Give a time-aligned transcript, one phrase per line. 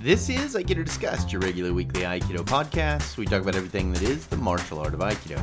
[0.00, 3.16] This is Aikido Discussed, your regular weekly Aikido podcast.
[3.18, 5.38] We talk about everything that is the martial art of Aikido.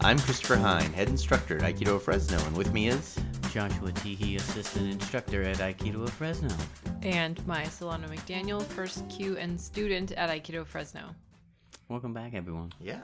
[0.00, 3.16] I'm Christopher Hine, head instructor at Aikido of Fresno, and with me is
[3.52, 6.54] Joshua Teehee, assistant instructor at Aikido of Fresno.
[7.02, 11.14] And Maya Solano McDaniel, first Q and student at Aikido Fresno.
[11.88, 12.72] Welcome back, everyone.
[12.80, 13.00] yeah,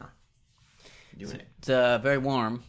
[1.16, 2.62] doing it It's uh, very warm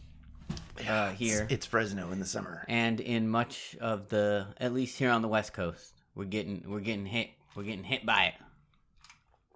[0.50, 0.82] uh,
[1.12, 2.64] It's- here, It's, Fresno in the summer.
[2.68, 6.80] and in much of the, at least here on the West Coast, we're getting we're
[6.80, 8.34] getting hit we're getting hit by it.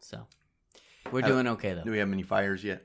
[0.01, 0.27] So
[1.11, 1.85] we're How- doing okay though.
[1.85, 2.85] Do we have many fires yet?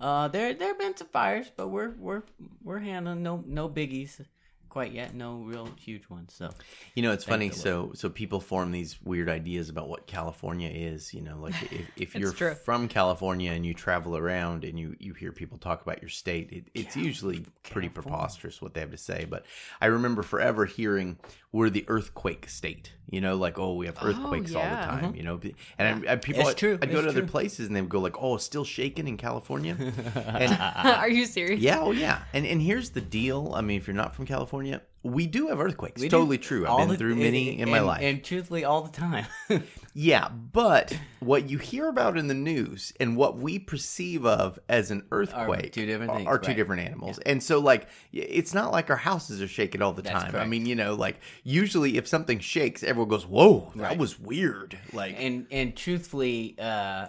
[0.00, 2.22] Uh, there there have been some fires, but we're we're
[2.62, 4.20] we're handling no no biggies
[4.68, 5.14] quite yet.
[5.14, 6.32] No real huge ones.
[6.34, 6.50] So
[6.94, 7.50] You know, it's funny.
[7.50, 11.12] So, so people form these weird ideas about what California is.
[11.12, 12.54] You know, like if, if you're true.
[12.54, 16.50] from California and you travel around and you you hear people talk about your state,
[16.52, 19.26] it, it's usually pretty preposterous what they have to say.
[19.28, 19.46] But
[19.80, 21.18] I remember forever hearing
[21.52, 22.92] we're the earthquake state.
[23.10, 24.84] You know, like oh, we have oh, earthquakes all the yeah.
[24.86, 25.04] time.
[25.04, 25.16] Mm-hmm.
[25.16, 25.40] You know,
[25.78, 26.78] and I, I, people, It's true.
[26.82, 29.08] I'd go It's to other places and they would go like, oh, it's still shaking
[29.08, 29.76] in California.
[30.14, 31.60] and Are you serious?
[31.60, 32.22] yeah, oh yeah.
[32.34, 33.52] And and here's the deal.
[33.54, 36.00] I mean, if you're not from California, we do have earthquakes.
[36.00, 36.64] we do totally true.
[36.64, 38.02] I've all been the- through many in my and- life.
[38.02, 39.26] and truthfully all the time.
[39.94, 44.90] yeah, but what you hear about in the news and what we perceive of as
[44.90, 46.56] an earthquake are two different are- things, are two right.
[46.56, 47.18] different animals.
[47.26, 50.36] And so like it's not like our houses are shaking all the That's time.
[50.36, 53.98] I mean, you know, like usually if something shakes, everyone goes, "Whoa, that Right.
[53.98, 57.08] was weird." Like and and truthfully uh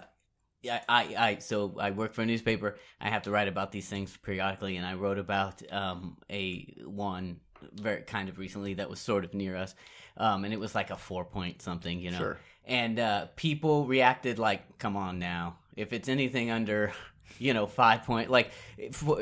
[0.62, 2.76] I, I, I so I work for a newspaper.
[3.00, 7.40] I have to write about these things periodically, and I wrote about um, a one
[7.74, 9.74] very kind of recently that was sort of near us,
[10.16, 12.18] um, and it was like a four point something, you know.
[12.18, 12.38] Sure.
[12.66, 15.56] And uh, people reacted like, "Come on now!
[15.76, 16.92] If it's anything under,
[17.38, 18.50] you know, five point, like,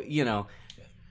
[0.07, 0.47] you know."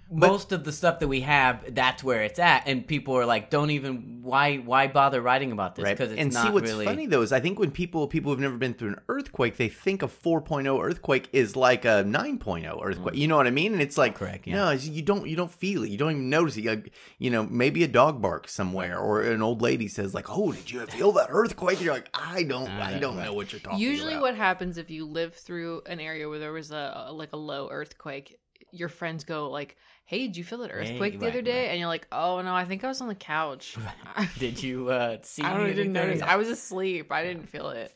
[0.09, 3.49] Most of the stuff that we have, that's where it's at, and people are like,
[3.49, 6.85] "Don't even why why bother writing about this?" Because it's and not see what's really
[6.85, 9.69] funny though is I think when people people who've never been through an earthquake, they
[9.69, 13.15] think a 4.0 earthquake is like a 9.0 earthquake.
[13.15, 13.73] You know what I mean?
[13.73, 14.19] And it's like Mm.
[14.19, 14.55] Correct, yeah.
[14.55, 15.89] No, you don't you don't feel it.
[15.89, 16.65] You don't even notice it.
[16.65, 20.51] Like, you know, maybe a dog barks somewhere or an old lady says like, "Oh,
[20.51, 23.59] did you feel that earthquake?" You're like, "I don't I don't- don't know what you're
[23.59, 23.81] talking about.
[23.81, 27.33] Usually, about." what happens if you live through an area where there was a like
[27.33, 28.37] a low earthquake,
[28.79, 31.71] your friends go like, "Hey, did you feel that earthquake the right, other day?" right.
[31.71, 33.75] And you're like, "Oh no, I think I was on the couch.
[34.39, 35.43] Did you uh, see?
[35.43, 36.21] I don't, didn't notice.
[36.21, 37.11] I was asleep.
[37.11, 37.93] I didn't feel it."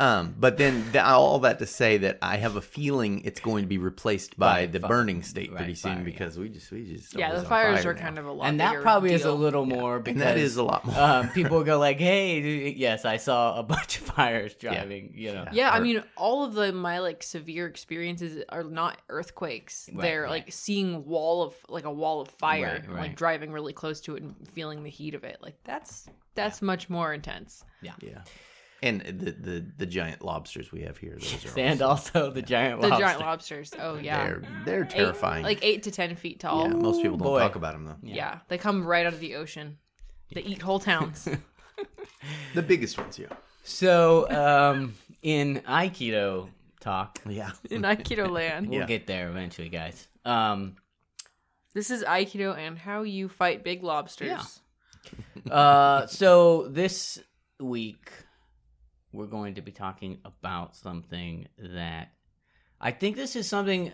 [0.00, 3.62] Um, but then th- all that to say that I have a feeling it's going
[3.62, 6.04] to be replaced by By the fi- burning state right, pretty soon fire, yeah.
[6.04, 8.00] because we just we just Yeah, the fires fire are now.
[8.00, 9.36] kind of a lot, and that bigger probably is a deal.
[9.36, 10.98] little more because And that is a lot more.
[11.00, 15.44] um, people go like, "Hey, yes, I saw a bunch of fires driving." You know,
[15.52, 19.88] Yeah, I mean, all of the my like severe experiences are not earthquakes.
[19.92, 20.30] Right, They're right.
[20.30, 23.00] like seeing wall of like a wall of fire, Right, right.
[23.00, 25.38] like driving really close to it and feeling the heat of it.
[25.40, 27.64] Like that's that's much more intense.
[27.80, 27.92] Yeah.
[28.02, 28.22] Yeah.
[28.86, 32.80] And the, the the giant lobsters we have here, those are and also the giant
[32.82, 33.04] The lobster.
[33.06, 33.72] giant lobsters.
[33.78, 35.44] Oh yeah, they're they're Eight- terrifying.
[35.44, 36.66] like eight to ten feet tall.
[36.66, 36.80] yeah, Yeah.
[36.80, 37.38] most people don't boy.
[37.40, 37.96] talk about them though.
[38.02, 38.40] Yeah.
[38.48, 39.78] they come right out of the ocean.
[40.34, 41.28] They eat whole towns.
[42.54, 43.26] The biggest ones, yeah.
[43.64, 46.48] So, um, in Aikido
[46.80, 47.50] talk, Yeah.
[47.70, 48.68] in Aikido land.
[48.70, 48.86] we'll Yeah.
[48.86, 50.08] get there eventually, guys.
[50.24, 50.76] Um,
[51.74, 54.60] This is Aikido and how you fight big lobsters.
[55.50, 57.18] uh, so this
[57.60, 58.10] week
[59.14, 62.12] we're going to be talking about something that
[62.80, 63.92] I think this is something.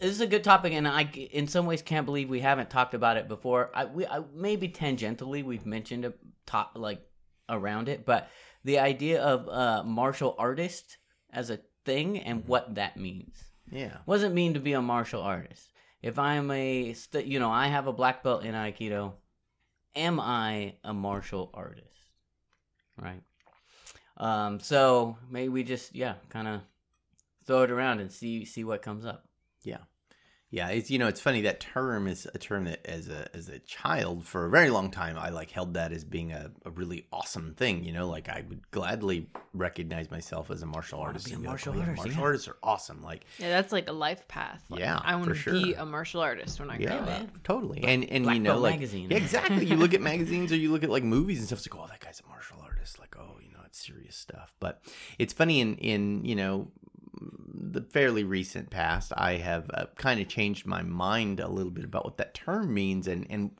[0.00, 2.94] This is a good topic, and I, in some ways, can't believe we haven't talked
[2.94, 3.70] about it before.
[3.74, 6.14] I, we, I maybe tangentially we've mentioned a
[6.46, 7.00] top like
[7.48, 8.28] around it, but
[8.64, 10.98] the idea of uh, martial artist
[11.32, 13.44] as a thing and what that means.
[13.70, 13.98] Yeah.
[14.04, 15.70] What does it mean to be a martial artist?
[16.02, 19.12] If I'm a, st- you know, I have a black belt in Aikido,
[19.94, 21.86] am I a martial artist?
[22.96, 23.22] Right.
[24.20, 24.60] Um.
[24.60, 26.60] So maybe we just, yeah, kind of
[27.46, 29.24] throw it around and see see what comes up.
[29.64, 29.78] Yeah.
[30.52, 33.48] Yeah, it's you know it's funny that term is a term that as a as
[33.48, 36.70] a child for a very long time I like held that as being a, a
[36.72, 41.26] really awesome thing you know like I would gladly recognize myself as a martial artist
[41.26, 43.50] be a and like, martial "Oh, yeah, artist, martial yeah." artists are awesome like Yeah,
[43.50, 44.60] that's like a life path.
[44.68, 47.44] Like, Yeah, I want for to be a martial artist when I grow yeah up.
[47.44, 49.08] totally and and Black you know Belt like magazine.
[49.08, 51.72] yeah, exactly you look at magazines or you look at like movies and stuff it's
[51.72, 54.82] like oh that guy's a martial artist like oh you know it's serious stuff but
[55.18, 56.70] it's funny in in you know
[57.52, 61.84] the fairly recent past, I have uh, kind of changed my mind a little bit
[61.84, 63.50] about what that term means and and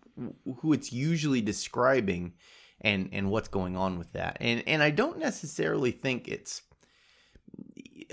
[0.60, 2.32] who it's usually describing,
[2.80, 4.38] and and what's going on with that.
[4.40, 6.62] And and I don't necessarily think it's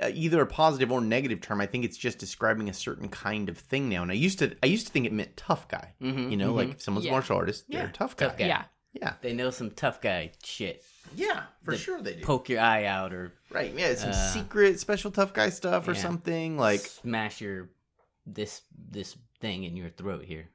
[0.01, 1.61] uh, either a positive or negative term.
[1.61, 4.01] I think it's just describing a certain kind of thing now.
[4.01, 5.93] And I used to I used to think it meant tough guy.
[6.01, 6.55] Mhm, You know, mhm.
[6.57, 7.13] like if someone's a Yeah.
[7.13, 8.27] martial artist, they're Yeah, a tough guy.
[8.27, 8.47] tough guy.
[8.47, 8.63] Yeah.
[8.99, 9.13] Yeah.
[9.21, 10.83] They know some tough guy shit.
[11.15, 12.21] Yeah, for The sure they do.
[12.23, 13.73] Poke your eye out or right.
[13.75, 16.01] Yeah, some Uh, secret special tough guy stuff or yeah.
[16.01, 17.69] something like smash your
[18.25, 20.49] this this thing in your throat here.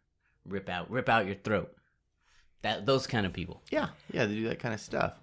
[0.44, 1.75] Rip out rip out your throat.
[2.62, 3.62] That those kind of people.
[3.71, 5.15] Yeah, yeah, they do that kind of stuff.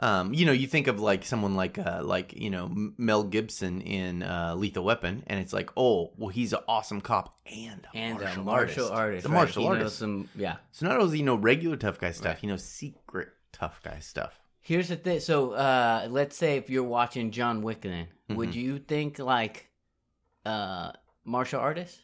[0.00, 3.80] Um, you know, you think of like someone like uh, like you know Mel Gibson
[3.80, 7.96] in uh, Lethal Weapon, and it's like, oh, well, he's an awesome cop and a
[7.96, 8.92] And martial a martial artist.
[8.92, 9.22] artist.
[9.24, 9.34] The right.
[9.34, 9.98] martial He artist.
[9.98, 10.56] some yeah.
[10.72, 12.38] So not only does he know regular tough guy stuff, Right.
[12.38, 14.38] he knows secret tough guy stuff.
[14.60, 15.18] Here's the thing.
[15.20, 18.54] So, uh, let's say if you're watching John Wick, then would Mhm.
[18.54, 19.68] you think like
[20.46, 20.92] uh,
[21.24, 22.00] martial artist?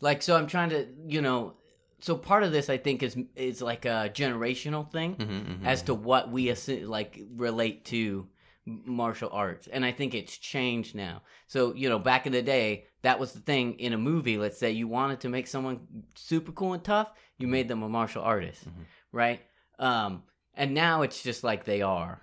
[0.00, 1.54] Like, so I'm trying to, you know,
[2.00, 5.94] so part of this I think is is like a generational thing Mm-hmm, as to
[5.94, 8.26] what we assi- like relate to
[8.66, 11.22] martial arts, and I think it's changed now.
[11.46, 14.36] So, you know, back in the day, that was the thing in a movie.
[14.38, 15.80] Let's say you wanted to make someone
[16.14, 18.84] super cool and tough, you made them a martial artist, Mhm.
[19.12, 19.40] right?
[19.78, 20.22] Um,
[20.54, 22.20] and now it's just like they are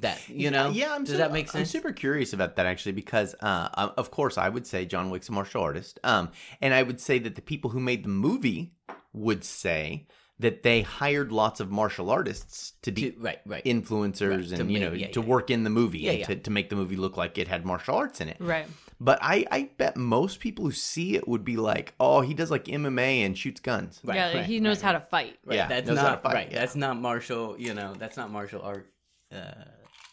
[0.00, 1.60] that you know yeah i'm does su- that make sense?
[1.60, 5.10] i'm super curious about that actually because uh um, of course i would say john
[5.10, 6.30] wick's a martial artist um
[6.62, 8.72] and i would say that the people who made the movie
[9.16, 10.06] would say
[10.38, 14.60] that they hired lots of martial artists to be To- right right influencers Right, to
[14.60, 16.26] and you make- know yeah, to yeah, work in the movie Yeah, and yeah.
[16.26, 18.66] To, to make the movie look like it had martial arts in it Right.
[19.00, 22.50] but i i bet most people who see it would be like oh he does
[22.50, 25.38] like mma and shoots guns Right, yeah, right, he knows right, how to fight.
[25.46, 26.58] right yeah, that's knows how to not fight, right yeah.
[26.60, 28.92] that's not martial you know that's not martial art
[29.32, 29.64] uh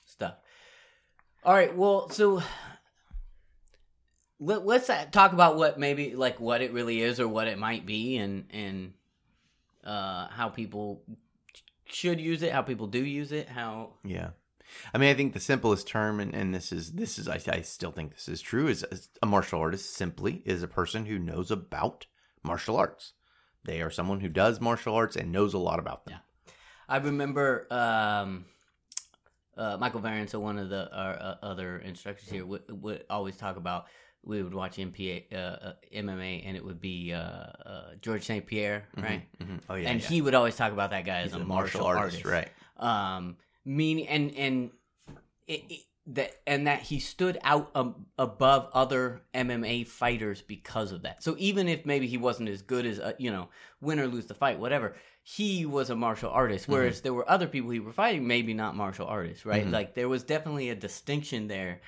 [0.06, 0.36] stuff
[1.44, 2.42] all right well so
[4.46, 7.58] let, let's uh, talk about what maybe like what it really is or what it
[7.58, 8.94] might be and and
[9.84, 11.04] uh how people
[11.86, 14.30] should use it how people do use it how Yeah.
[14.94, 17.62] I mean, I think the simplest term, and, and this is this is I, I
[17.62, 21.20] still think this is true, is, is a martial artist simply is a person who
[21.20, 22.08] knows about
[22.44, 23.14] martial arts.
[23.64, 26.20] They are someone who does martial arts and knows a lot about them.
[26.90, 28.46] I remember um,
[29.58, 33.38] uh, Michael Varian, so one of the our, uh, other instructors here, would, would always
[33.38, 33.86] talk about.
[34.26, 38.46] We would watch MPA, uh, uh, MMA, and it would be uh, uh, George St.
[38.46, 39.28] Pierre, right?
[39.42, 39.62] Mhm.
[39.70, 40.08] Oh yeah, and yeah.
[40.08, 42.50] he would always talk about that guy He's as a, martial, artist, right?
[42.78, 44.72] Um, meaning and and
[45.48, 51.04] it, it, that and that he stood out um, above other MMA fighters because of
[51.04, 51.24] that.
[51.24, 53.50] So even if maybe he wasn't as good as uh, you know,
[53.82, 56.68] win or lose the fight, whatever, he was a martial artist.
[56.68, 59.66] Whereas there were other people he were fighting, maybe not martial artists, right?
[59.66, 59.72] Mhm.
[59.72, 61.82] Like there was definitely a distinction there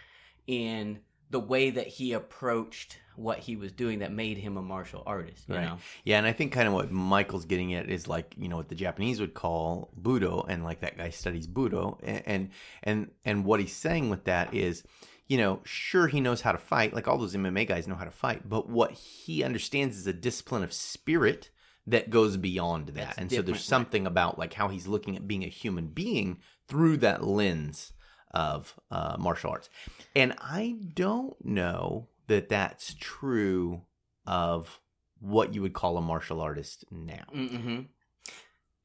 [0.48, 1.00] in
[1.30, 5.46] the way that he approached what he was doing that made him a martial artist.
[5.48, 5.64] You Right.
[5.66, 8.58] know, Yeah, and I think kind of what Michael's getting at is like you know
[8.58, 12.50] what the Japanese would call budo, and like that guy studies budo, and
[12.84, 14.84] and and, what he's saying with that is,
[15.28, 18.04] you know, sure he knows how to fight, like all those MMA guys know how
[18.06, 21.50] to fight, but what he understands is a discipline of spirit
[21.88, 23.62] that goes beyond that, That's and so there's right.
[23.62, 27.94] something about like how he's looking at being a human being through that lens
[28.36, 29.70] of uh, martial arts,
[30.16, 33.82] and I don't know that that's true
[34.28, 34.80] of
[35.20, 37.24] what you would call a martial artist now.
[37.34, 37.82] mm-hmm.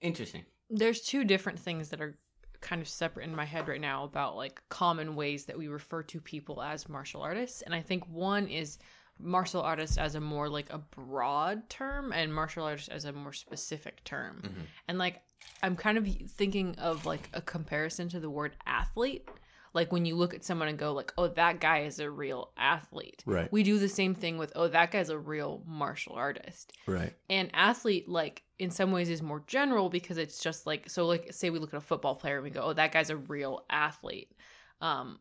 [0.01, 0.45] interesting.
[0.71, 2.17] There's two different things that are
[2.61, 6.03] kind of separate in my head right now about like common ways that we refer
[6.05, 7.63] to people as martial artists.
[7.63, 8.79] And I think one is
[9.23, 13.33] martial artist as a more like a broad term and martial artist as a more
[13.33, 14.43] specific term.
[14.45, 14.63] Mhm.
[14.89, 15.23] And like
[15.63, 19.29] I'm kind of thinking of like a comparison to the word athlete.
[19.73, 22.51] Like when you look at someone and go like, "Oh, that guy is a real
[22.57, 23.51] athlete." Right.
[23.53, 27.15] We do the same thing with, "Oh, that guy's a real martial artist." Right.
[27.29, 31.07] And athlete, like in some ways, is more general because it's just like so.
[31.07, 33.17] Like, say we look at a football player and we go, "Oh, that guy's a
[33.17, 34.33] real athlete."
[34.81, 35.21] Um,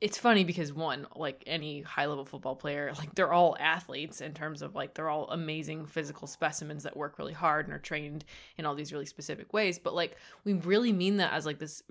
[0.00, 4.34] it's funny because one, like any high level football player, like they're all athletes in
[4.34, 8.24] terms of like they're all amazing physical specimens that work really hard and are trained
[8.58, 9.78] in all these really specific ways.
[9.78, 11.82] But like we really mean that as like this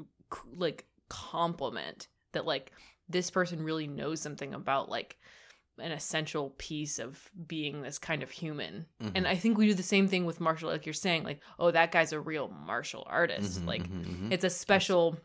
[0.56, 2.72] like compliment that like
[3.10, 5.18] this person really knows something about like
[5.80, 8.86] an essential piece of being this kind of human.
[9.02, 9.12] Mhm.
[9.16, 11.72] And I think we do the same thing with martial like you're saying like oh
[11.72, 13.62] that guy's a real martial artist.
[13.62, 14.32] Mhm, like mhm, mhm.
[14.32, 15.18] it's a special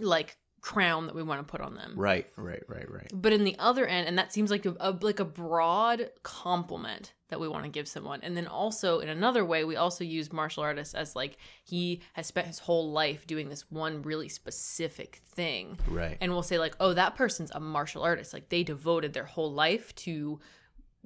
[0.00, 1.92] like crown that we want to put on them.
[1.94, 2.26] right.
[2.36, 2.62] Right.
[2.66, 2.90] Right.
[2.90, 3.10] Right.
[3.12, 7.12] But in the other end, and that seems like a, a like a broad compliment
[7.28, 8.20] that we want to give someone.
[8.22, 12.26] And then also in another way, we also use martial artists as like he has
[12.26, 15.78] spent his whole life doing this one really specific thing.
[15.86, 16.16] Right.
[16.22, 18.32] And we'll say like, oh, that person's a martial artist.
[18.32, 20.40] Like they devoted their whole life to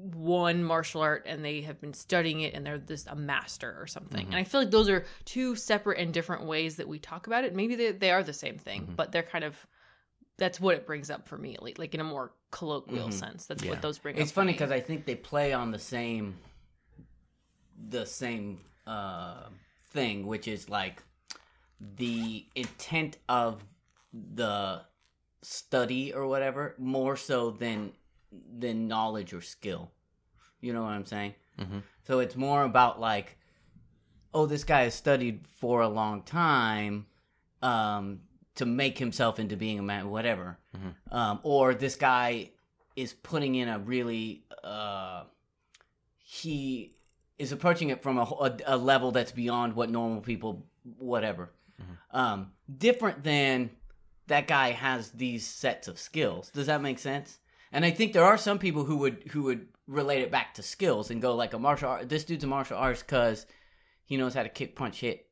[0.00, 3.86] one martial art and they have been studying it and they're this a master or
[3.88, 4.24] something.
[4.26, 4.28] Mhm.
[4.28, 7.42] And I feel like those are two separate and different ways that we talk about
[7.44, 7.52] it.
[7.54, 8.96] Maybe they, they are the same thing, Mhm.
[8.96, 9.56] but they're kind of
[10.36, 13.12] that's what it brings up for me, like, like in a more colloquial Mhm.
[13.12, 13.46] sense.
[13.46, 13.70] That's Yeah.
[13.70, 14.20] what those bring up.
[14.22, 16.38] It's funny because I think they play on the same,
[17.76, 19.48] the same uh,
[19.90, 21.02] thing, which is like
[21.80, 23.62] the intent of
[24.12, 24.82] the
[25.42, 27.92] study or whatever, more so than
[28.30, 29.90] than knowledge or skill.
[30.60, 31.34] You know what I'm saying?
[31.58, 31.82] Mhm.
[32.06, 33.36] So it's more about like,
[34.34, 37.06] oh, this guy has studied for a long time
[37.62, 38.20] um,
[38.56, 40.58] to make himself into being a man, whatever.
[41.10, 42.50] Um, or this guy
[42.96, 45.24] is putting in a really, uh,
[46.18, 46.94] he
[47.38, 50.66] is approaching it from a, a, a level that's beyond what normal people,
[50.98, 51.50] whatever.
[52.10, 53.70] Um, different than
[54.28, 56.50] that guy has these sets of skills.
[56.50, 57.38] Does that make sense?
[57.72, 60.62] And I think there are some people who would who would relate it back to
[60.62, 62.08] skills and go like a martial art.
[62.08, 63.46] This dude's a martial artist because
[64.04, 65.28] he knows how to kick, punch, hit,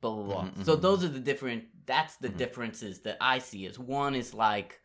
[0.00, 0.44] blah blah blah.
[0.44, 1.64] Mhm, So mhm, those are the different.
[1.86, 3.64] That's the differences that I see.
[3.66, 4.80] Is one is like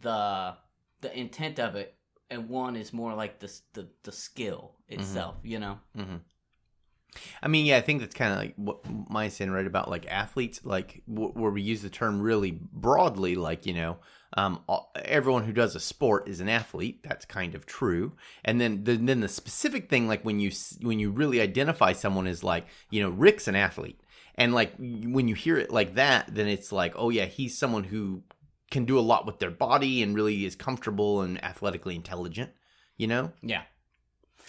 [0.00, 0.56] the
[1.00, 1.96] the intent of it,
[2.30, 5.36] and one is more like the the, the skill itself.
[5.42, 5.78] You know.
[7.42, 8.78] I mean, yeah, I think that's kind of like what
[9.10, 9.66] Maya's saying, right?
[9.66, 13.98] About like athletes, like w- where we use the term really broadly, like, you know,
[14.36, 17.02] um, all- everyone who does a sport is an athlete.
[17.02, 18.12] That's kind of true.
[18.44, 20.52] And then the, then the specific thing, like when you
[20.82, 24.00] when you really identify someone as like, you know, Rick's an athlete,
[24.36, 27.84] and like when you hear it like that, then it's like, oh yeah, he's someone
[27.84, 28.22] who
[28.70, 32.52] can do a lot with their body and really is comfortable and athletically intelligent.
[32.96, 33.62] You know, Yeah.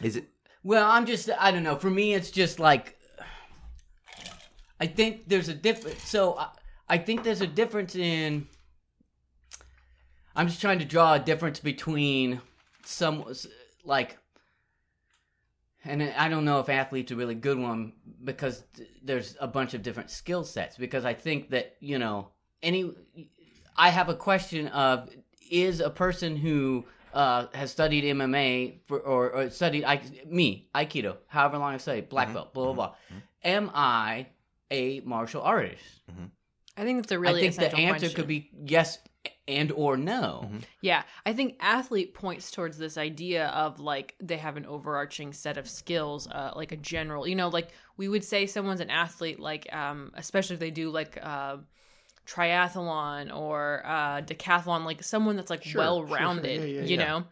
[0.04, 0.30] is it?
[0.64, 1.76] Well, I'm just I don't know.
[1.76, 2.98] For me, it's just like
[4.80, 6.04] I think there's a difference.
[6.10, 6.48] So I,
[6.90, 8.48] I think there's a difference in.
[10.36, 12.42] I'm just trying to draw a difference between
[12.84, 13.26] some
[13.84, 14.18] like,
[15.84, 18.64] and I don't know if athlete's a really good one because
[19.04, 20.78] there's a bunch of different skill sets.
[20.78, 22.30] Because I think that you know
[22.64, 22.92] any,
[23.78, 25.10] I have a question of
[25.50, 31.18] is a person who uh, has studied MMA for, or, or studied I, me Aikido,
[31.28, 32.96] however long I studied black belt, blah blah blah.
[33.44, 34.28] Am I
[34.70, 35.84] a martial artist?
[36.78, 38.16] I think it's a really I think the answer question.
[38.16, 39.00] could be yes
[39.48, 40.50] and or no.
[40.82, 45.58] Yeah, I think athlete points towards this idea of like they have an overarching set
[45.58, 47.28] of skills, uh, like a general.
[47.28, 50.90] You know, like we would say someone's an athlete, like um, especially if they do
[50.90, 51.58] like uh,
[52.28, 56.18] triathlon or uh, decathlon, like someone that's like Sure, well sure, sure.
[56.18, 56.62] rounded.
[56.62, 57.08] Yeah, yeah, you yeah.
[57.08, 57.24] know.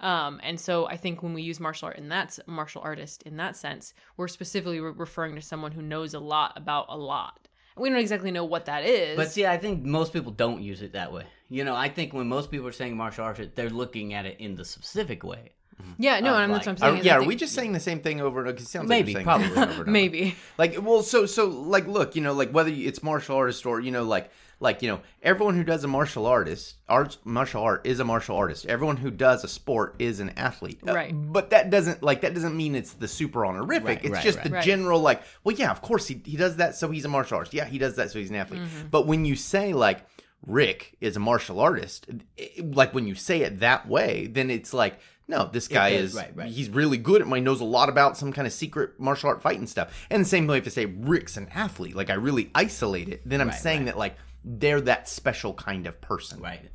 [0.00, 3.36] Um, and so I think when we use martial art in that martial artist in
[3.38, 7.48] that sense, we're specifically re- referring to someone who knows a lot about a lot.
[7.76, 9.16] We don't exactly know what that is.
[9.16, 11.24] But see, I think most people don't use it that way.
[11.48, 14.38] You know, I think when most people are saying martial arts, they're looking at it
[14.40, 15.52] in the specific way.
[15.98, 17.00] Yeah, no, of, and that's like- what I'm Are, saying.
[17.00, 18.56] is yeah, I are we just saying the same thing over and over?
[18.56, 19.46] 'Cause it sounds Maybe, like probably.
[19.50, 19.84] over and over.
[19.90, 20.36] maybe?
[20.56, 23.90] Like, well, so so like, look, you know, like whether it's martial artist or you
[23.90, 24.30] know, like
[24.60, 28.36] like you know, everyone who does a martial artist, arts martial art is a martial
[28.36, 28.66] artist.
[28.66, 30.80] Everyone who does a sport is an athlete.
[30.86, 31.12] Uh, Right.
[31.14, 33.84] but that doesn't like that doesn't mean it's the super honorific.
[33.86, 34.44] Right, it's right, just right.
[34.48, 34.64] the Right.
[34.64, 37.54] general like, well, yeah, of course he he does that, so he's a martial artist.
[37.54, 38.62] Yeah, he does that, so he's an athlete.
[38.62, 38.88] Mm-hmm.
[38.90, 40.00] But when you say like
[40.46, 42.06] Rick is a martial artist,
[42.36, 44.98] it- like when you say it that way, then it's like.
[45.30, 46.48] No, this guy does, is right, right.
[46.48, 47.28] he's really good at.
[47.28, 50.06] He knows a lot about some kind of secret martial art fighting stuff.
[50.10, 53.20] And the same way if I say Rick's an athlete, like I really isolate it,
[53.26, 56.40] then I'm Right, saying that like they're that special kind of person.
[56.40, 56.70] Right.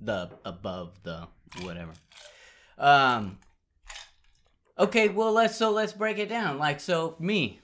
[0.00, 1.26] The above the
[1.62, 1.92] whatever.
[2.78, 3.38] Um
[4.78, 6.58] Okay, well let's so let's break it down.
[6.58, 7.60] Like so me.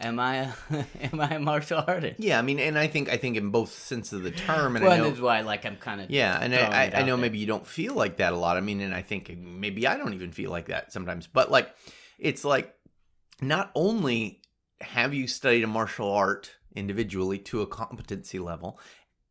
[0.00, 0.52] Am I a
[1.12, 2.20] am I a martial artist?
[2.20, 4.84] Yeah, I mean, and I think I think in both senses of the term, and
[4.84, 7.06] well, I know, that's why like I'm kind of yeah, and I, I, I know
[7.06, 7.16] there.
[7.16, 8.56] maybe you don't feel like that a lot.
[8.56, 11.26] I mean, and I think maybe I don't even feel like that sometimes.
[11.26, 11.74] But like,
[12.18, 12.74] it's like
[13.40, 14.40] not only
[14.80, 18.78] have you studied a martial art individually to a competency level,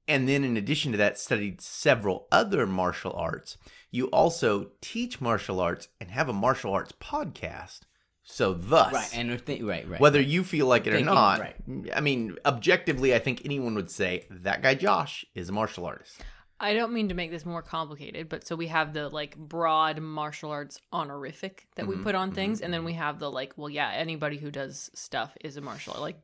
[0.08, 3.58] and then in addition to that, studied several other martial arts,
[3.92, 7.82] you also teach martial arts and have a martial arts podcast.
[8.30, 10.02] So, thus, right and we're right right.
[10.02, 11.56] whether you feel like it Thinking, or not, right.
[11.96, 16.22] I mean, objectively, I think anyone would say that guy Josh is a martial artist.
[16.60, 20.02] I don't mean to make this more complicated, but so we have the like broad
[20.02, 23.54] martial arts honorific that we Mhm, put on things, and then we have the like,
[23.56, 26.20] well, yeah, anybody who does stuff is a martial like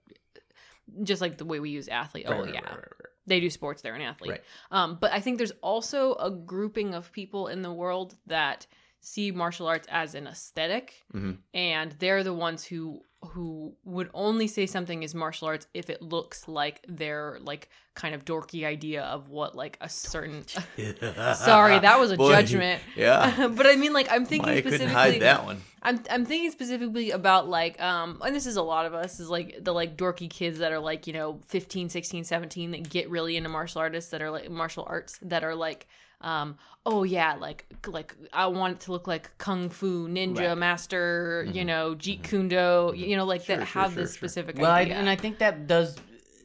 [1.04, 2.26] just like the way we use athlete.
[2.28, 3.10] oh, Right, right, yeah, right, right, right.
[3.28, 4.32] they do sports, they're an athlete.
[4.32, 4.44] Right.
[4.72, 8.68] Um, but I think there's also a grouping of people in the world that
[9.06, 11.38] see martial arts as an esthetic Mhm.
[11.54, 16.02] and they're the ones who who would only say something is martial arts if it
[16.02, 20.44] looks like their like kind of dorky idea of what like a certain
[21.36, 24.94] sorry that was a Boy, judgment Yeah, but i mean like i'm thinking couldn't specifically
[24.94, 25.62] hide that one.
[25.86, 29.30] I'm I'm thinking specifically about like um and this is a lot of us is
[29.30, 33.10] like the like dorky kids that are like, you know, 15, 16, 17 that get
[33.10, 35.88] really into martial artists that are like martial arts that are like
[36.24, 40.58] um, oh yeah, like like I want it to look like kung fu ninja Right.
[40.58, 43.46] master, you know, Jeet Kune Do, you know, like Mm-hmm.
[43.52, 44.18] Sure, that sure, have sure, this sure.
[44.18, 45.98] specific Well, I, and I think that does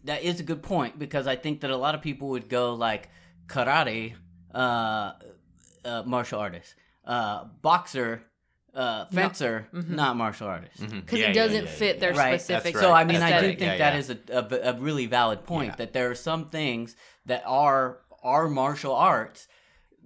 [0.05, 2.75] that is a good point because I think that a lot of people would go
[2.75, 3.09] like
[3.47, 4.15] karate,
[4.55, 5.13] uh,
[5.85, 8.23] uh, martial artist, uh, boxer,
[8.75, 10.81] uh, fencer, not martial artist.
[10.81, 12.41] because it doesn't fit their Right.
[12.41, 12.75] specific.
[12.75, 13.07] That's So I right.
[13.07, 13.99] mean, I do think Yeah, that yeah.
[13.99, 15.77] is a, a, a really valid point Yeah.
[15.77, 19.47] that there are some things that are are martial arts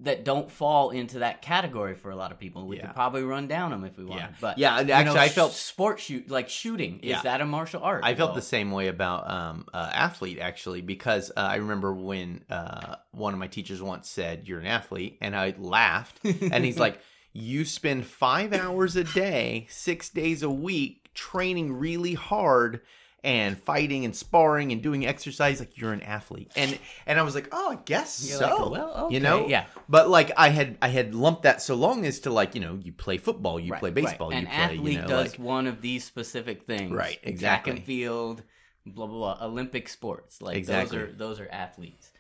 [0.05, 2.67] that don't fall into that category for a lot of people.
[2.67, 2.87] We Yeah.
[2.87, 4.21] could probably run down them if we wanted.
[4.23, 4.37] Yeah.
[4.41, 7.01] But Yeah, you actually, know, I felt- sport shoot like shooting.
[7.03, 7.17] Yeah.
[7.19, 8.03] Is that a martial art?
[8.05, 11.95] I felt Well, the same way about um, uh, athlete actually because uh, I remember
[11.95, 16.65] when uh, one of my teachers once said, "You're an athlete," and I laughed, and
[16.65, 17.01] he's like,
[17.33, 22.81] "You spend five hours a day, six days a week, training really hard."
[23.25, 26.77] And fighting and sparring and doing exercise, like you're an athlete, and
[27.07, 28.67] and I was like, oh, I guess You're so.
[28.67, 29.67] like, well, you know, yeah.
[29.89, 32.81] But like, I had I had lumped that so long as to like, you know,
[32.83, 33.95] you play football, you Right, play right.
[33.95, 36.91] baseball, you An play, athlete you know, does like, one of these specific things.
[36.91, 37.73] Right, Track exactly.
[37.75, 38.43] and field,
[38.87, 39.47] blah blah blah.
[39.47, 40.99] Olympic sports, like Exactly.
[40.99, 42.11] those are those are athletes.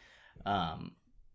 [0.46, 0.92] Um,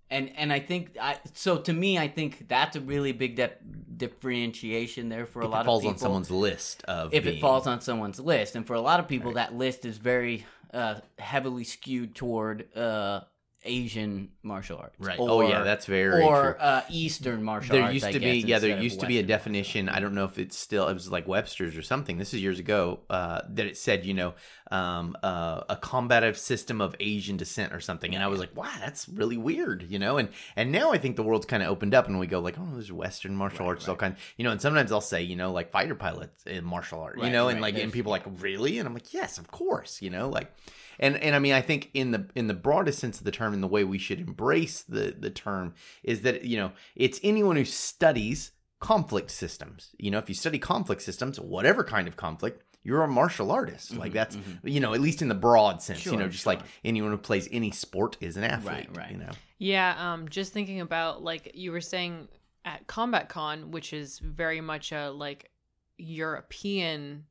[0.10, 3.52] and and I think I so to me I think that's a really big de-
[3.96, 5.94] differentiation there for a if lot it falls of people.
[5.94, 9.00] on someone's list of if being- it falls on someone's list, and for a lot
[9.00, 13.22] of people that list is very uh, heavily skewed toward uh,
[13.66, 14.96] Asian martial arts.
[15.00, 15.20] Right.
[15.20, 16.62] Or, oh yeah, that's very or true.
[16.62, 17.90] uh, Eastern martial there arts.
[17.90, 20.14] There used I to be guess, yeah there used to be a definition i don't
[20.14, 23.42] know if it's still it was like webster's or something this is years ago uh,
[23.50, 24.34] that it said you know
[24.72, 28.72] um, uh, a combative system of asian descent or something and i was like wow
[28.80, 31.94] that's really weird you know and and now i think the world's kind of opened
[31.94, 34.62] up and we go like oh there's western martial arts all kind you know and
[34.62, 37.60] sometimes i'll say you know like fighter pilots in martial art you Right, know and
[37.60, 40.52] like and people are like really and i'm like yes of course you know like
[41.00, 43.54] and and I mean I think in the in the broadest sense of the term
[43.54, 45.74] and the way we should embrace the the term
[46.04, 49.90] is that you know it's anyone who studies conflict systems.
[49.98, 53.96] You know, if you study conflict systems, whatever kind of conflict, you're a martial artist.
[53.96, 56.62] Like that's you know, at least in the broad sense, you know, Sure, just like
[56.86, 59.12] anyone who plays any sport is an athlete, Right, right.
[59.12, 59.32] you know.
[59.58, 62.28] Yeah, um, just thinking about like you were saying
[62.64, 65.50] at Combat Con, which is very much a like
[65.98, 67.26] European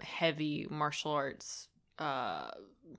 [0.00, 2.50] heavy martial arts uh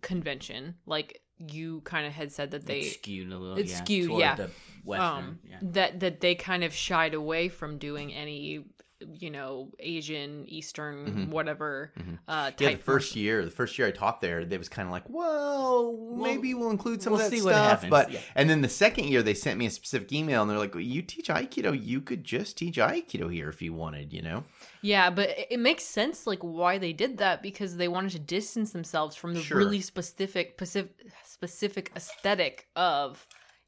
[0.01, 0.75] convention.
[0.85, 3.57] Like you kind of had said that they It's skewed a little.
[3.57, 4.35] It's yeah, skewed, yeah.
[4.35, 4.49] The
[4.83, 5.57] Western, um yeah.
[5.61, 8.65] that that they kind of shied away from doing any
[8.99, 11.29] you know Asian Eastern Mhm.
[11.29, 12.17] whatever Mhm.
[12.29, 14.87] uh type Yeah, the first year, the first year I taught there, they was kind
[14.87, 17.51] of like, well, maybe we'll include some we'll of that see stuff.
[17.51, 18.19] what happens, But yeah.
[18.35, 21.01] and then the second year, they sent me a specific email, and they're like, "You
[21.01, 24.45] teach Aikido, you could just teach Aikido here if you wanted, you know."
[24.81, 28.19] Yeah, but it- it makes sense like why they did that because they wanted to
[28.19, 29.57] distance themselves from the Sure.
[29.57, 33.27] really specific specific specific aesthetic of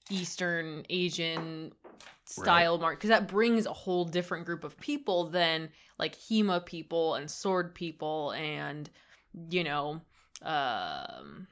[0.10, 1.74] Eastern Asian
[2.26, 7.16] style mark because that brings a whole different group of people than like HEMA people
[7.16, 8.90] and sword people and
[9.50, 10.02] you know
[10.42, 11.48] um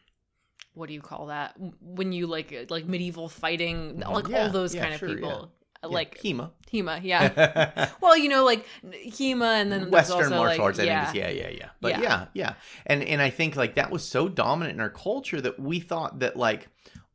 [0.73, 4.34] what do you call that when you like like medieval fighting like Mm-hmm.
[4.34, 5.51] Yeah, all those yeah, kind of people
[5.84, 10.45] Yeah, like HEMA, HEMA yeah well, you know, like HEMA, and then Western also, martial
[10.45, 10.79] like, arts.
[10.79, 11.05] I yeah.
[11.05, 11.69] think yeah, yeah, yeah.
[11.81, 12.25] But yeah.
[12.34, 12.53] yeah,
[12.86, 16.19] and and I think like that was so dominant in our culture that we thought
[16.19, 16.67] that like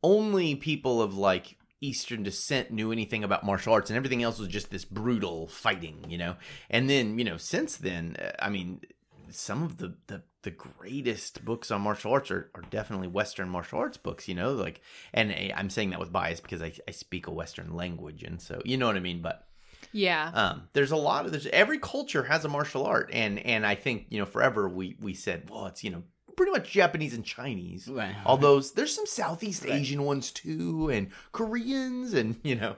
[0.03, 4.47] only people of like Eastern descent knew anything about martial arts, and everything else was
[4.47, 6.35] just this brutal fighting, you know.
[6.69, 8.81] And then you know, since then, uh, I mean,
[9.31, 13.77] some of the the the greatest books on martial arts are, are definitely Western martial
[13.79, 14.81] arts books, you know, like,
[15.13, 18.41] and I- I'm saying that with bias because I, I speak a Western language, and
[18.41, 19.21] so you know what I mean.
[19.21, 19.47] But
[19.91, 23.65] yeah, um, there's a lot of there's every culture has a martial art, and and
[23.65, 26.03] I think you know forever we we said well it's you know
[26.41, 28.15] pretty much Japanese and Chinese, Right.
[28.25, 29.81] although there's some Southeast Right.
[29.81, 32.75] Asian ones too, and Koreans, and you know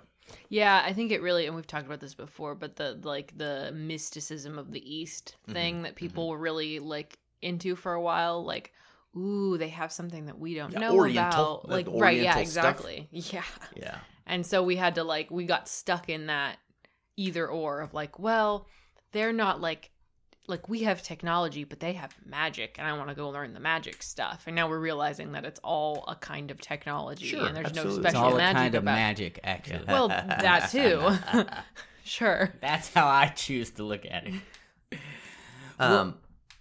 [0.49, 0.81] yeah.
[0.85, 4.57] I think it really, and we've talked about this before, but the like the mysticism
[4.57, 8.73] of the East Mm-hmm, thing that people were really like into for a while, like.
[9.15, 11.69] Ooh, they have something that we don't Yeah, know Oriental, about.
[11.69, 12.19] the Like, right?
[12.19, 12.77] Yeah, Oriental stuff.
[12.77, 13.07] exactly.
[13.11, 13.43] Yeah.
[13.75, 16.57] yeah And so we had to like we got stuck in that
[17.15, 18.67] either or of like, well,
[19.11, 19.91] they're not like
[20.47, 23.59] like we have technology, but they have magic, and I want to go learn the
[23.59, 24.43] magic stuff.
[24.45, 27.91] And now we're realizing that it's all a kind of technology, Sure, and there's absolutely.
[27.93, 28.95] no It's It's special all a magic kind of about.
[28.95, 29.85] magic, actually.
[29.87, 31.09] Well, that too.
[32.03, 32.53] sure.
[32.61, 34.99] That's how I choose to look at it.
[35.79, 36.15] um.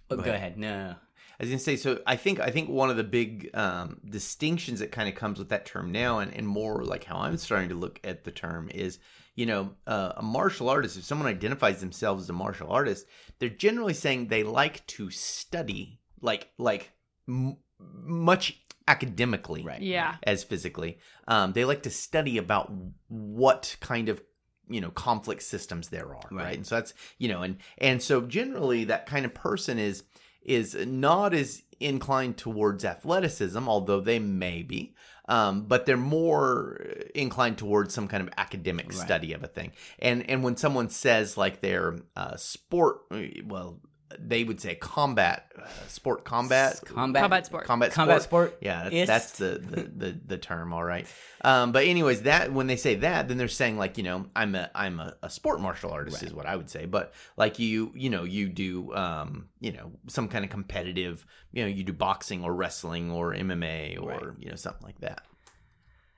[0.09, 0.39] But Go go, ahead.
[0.53, 0.57] ahead.
[0.59, 0.95] No.
[1.39, 4.79] I was gonna say, so I think I think one of the big um, distinctions
[4.79, 7.69] that kind of comes with that term now, and, and more like how I'm starting
[7.69, 8.99] to look at the term is,
[9.35, 10.97] you know, uh, a martial artist.
[10.97, 13.05] If someone identifies themselves as a martial artist,
[13.39, 16.91] they're generally saying they like to study, like like
[17.27, 19.81] m- much academically Right.
[19.81, 20.15] Yeah.
[20.23, 20.99] as physically.
[21.27, 22.71] Um, they like to study about
[23.07, 24.21] what kind of
[24.69, 26.43] you know conflict systems there are, right?
[26.45, 26.55] Right.
[26.55, 30.03] And so that's you know, and and so generally that kind of person is
[30.43, 34.93] is not as inclined towards athleticism, although they may be.
[35.29, 36.75] Um, but they're more
[37.15, 38.97] inclined towards some kind of academic Right.
[38.97, 39.71] study of a thing.
[39.99, 43.01] And and when someone says like they're uh, sport,
[43.45, 43.79] well,
[44.19, 47.21] they would say combat, uh, sport combat, Combat.
[47.21, 47.65] Combat sport.
[47.65, 48.49] combat Combat sport.
[48.51, 48.57] sport.
[48.61, 50.73] Yeah, that's, that's the, the, the, the term.
[50.73, 51.07] All right.
[51.41, 54.55] Um, but anyways, that when they say that, then they're saying like you know I'm
[54.55, 56.85] a I'm a, a sport martial artist is what I would say.
[56.85, 61.63] But like you you know you do um you know some kind of competitive you
[61.63, 64.23] know you do boxing or wrestling or MMA or Right.
[64.39, 65.23] you know something like that.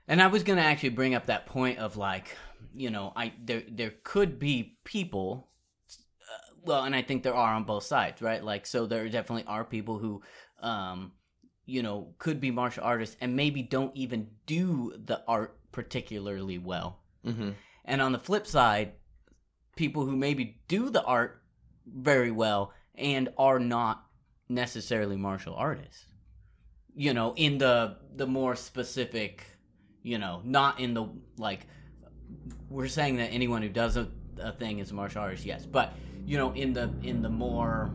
[0.07, 2.35] And I was gonna actually bring up that point of like,
[2.75, 5.49] you know, I there there could be people,
[6.65, 8.43] well, and I think there are on both sides, right?
[8.43, 10.21] Like, so there definitely are people who,
[10.61, 11.11] um,
[11.65, 16.99] you know, could be martial artists and maybe don't even do the art particularly well.
[17.25, 17.51] Mm-hmm.
[17.85, 18.93] And on the flip side,
[19.75, 21.41] people who maybe do the art
[21.85, 24.05] very well and are not
[24.49, 26.05] necessarily martial artists.
[26.95, 29.45] You know, in the the more specific,
[30.01, 31.67] you know, not in the like
[32.69, 34.07] we're saying that anyone who does a,
[34.39, 35.93] a thing is a martial artist, yes, but
[36.25, 37.91] you know, in the in the more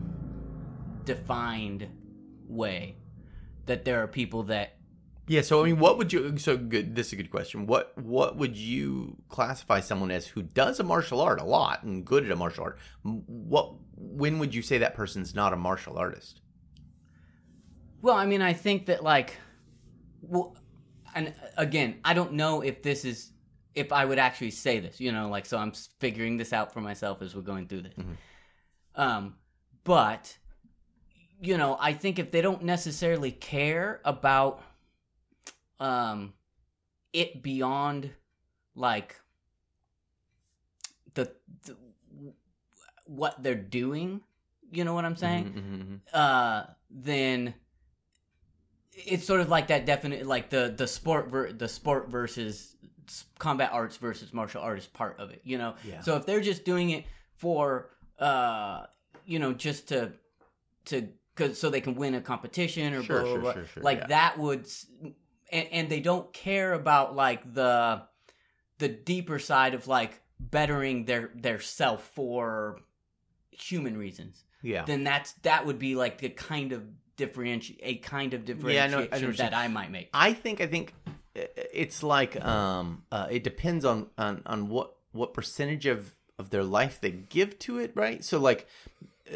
[1.03, 1.87] defined
[2.47, 2.95] way
[3.65, 4.77] that there are people that
[5.27, 5.41] Yeah.
[5.41, 6.37] So I mean, what would you?
[6.37, 6.95] So good.
[6.95, 7.65] This is a good question.
[7.67, 12.05] What what would you classify someone as who does a martial art a lot and
[12.05, 12.79] good at a martial art?
[13.03, 16.41] What when would you say that person's not a martial artist?
[18.01, 19.37] Well, I mean, I think that like,
[20.21, 20.57] well,
[21.13, 23.30] and again, I don't know if this is
[23.75, 24.99] if I would actually say this.
[24.99, 27.93] You know, like so I'm figuring this out for myself as we're going through this.
[27.93, 28.15] Mhm.
[28.95, 29.35] Um,
[29.83, 30.37] but
[31.39, 34.61] you know, I think if they don't necessarily care about
[35.79, 36.33] um
[37.13, 38.11] it beyond
[38.75, 39.15] like
[41.13, 41.31] the,
[41.65, 41.75] the
[43.05, 44.21] what they're doing,
[44.71, 45.45] you know what I'm saying?
[45.45, 47.53] Mhm, mhm, uh then
[48.93, 52.75] it's sort of like that definite like the the sport ver- the sport versus
[53.39, 56.01] combat arts versus martial artist part of it you know Yeah.
[56.01, 57.05] so if they're just doing it
[57.37, 58.85] for uh
[59.25, 60.13] you know just to
[60.85, 63.83] to cause so they can win a competition or Sure, blah, blah, sure, sure, sure,
[63.83, 64.07] like yeah.
[64.07, 64.67] that would
[65.51, 68.03] and, and they don't care about like the
[68.79, 72.79] the deeper side of like bettering their their self for
[73.51, 74.85] human reasons Yeah.
[74.85, 76.83] then that's that would be like the kind of
[77.17, 80.09] differentiate a kind of Yeah, I differentiation know- I know that I might make.
[80.13, 80.93] I think I think
[81.35, 86.63] it's like um uh, it depends on on on what what percentage of of their
[86.63, 88.23] life they give to it, right?
[88.23, 88.67] So like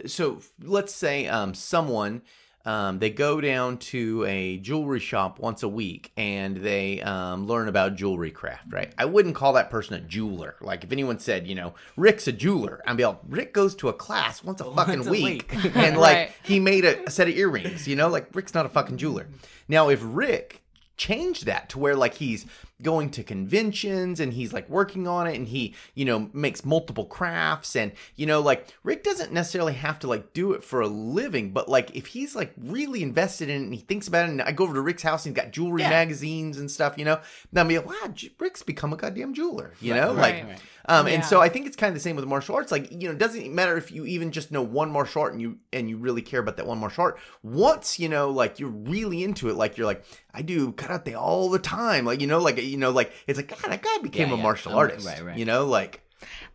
[0.05, 2.21] so let's say um someone
[2.67, 7.67] um, they go down to a jewelry shop once a week and they um, learn
[7.67, 8.91] about jewelry craft, right?
[8.97, 10.55] I wouldn't call that person a jeweler.
[10.61, 13.89] Like if anyone said, you know, Rick's a jeweler, I'd be like, Rick goes to
[13.89, 15.75] a class once a fucking Once a week, week.
[15.75, 16.31] and like Right.
[16.41, 19.27] he made a, a set of earrings, you know, like Rick's not a fucking jeweler.
[19.67, 20.63] Now if Rick
[20.97, 22.45] changed that to where like he's
[22.81, 27.05] going to conventions and he's like working on it and he you know makes multiple
[27.05, 30.87] crafts and you know like rick doesn't necessarily have to like do it for a
[30.87, 34.31] living but like if he's like really invested in it and he thinks about it
[34.31, 35.89] and i go over to rick's house and he's got jewelry Yeah.
[35.89, 37.19] magazines and stuff you know
[37.53, 40.61] then i'll be like wow rick's become a goddamn jeweler you know right, like right.
[40.87, 41.13] um, Yeah.
[41.13, 42.71] and so I think it's kind of the same with martial arts.
[42.71, 45.41] Like, you know, it doesn't matter if you even just know one martial art and
[45.41, 47.17] you and you really care about that one martial art.
[47.41, 51.49] Once you know, like you're really into it, like you're like, I do karate all
[51.49, 52.05] the time.
[52.05, 54.37] Like, you know, like you know, like it's like God, that guy became Yeah, a
[54.37, 54.43] yeah.
[54.43, 55.05] martial Um, artist.
[55.07, 55.37] right, right.
[55.37, 56.01] You know, like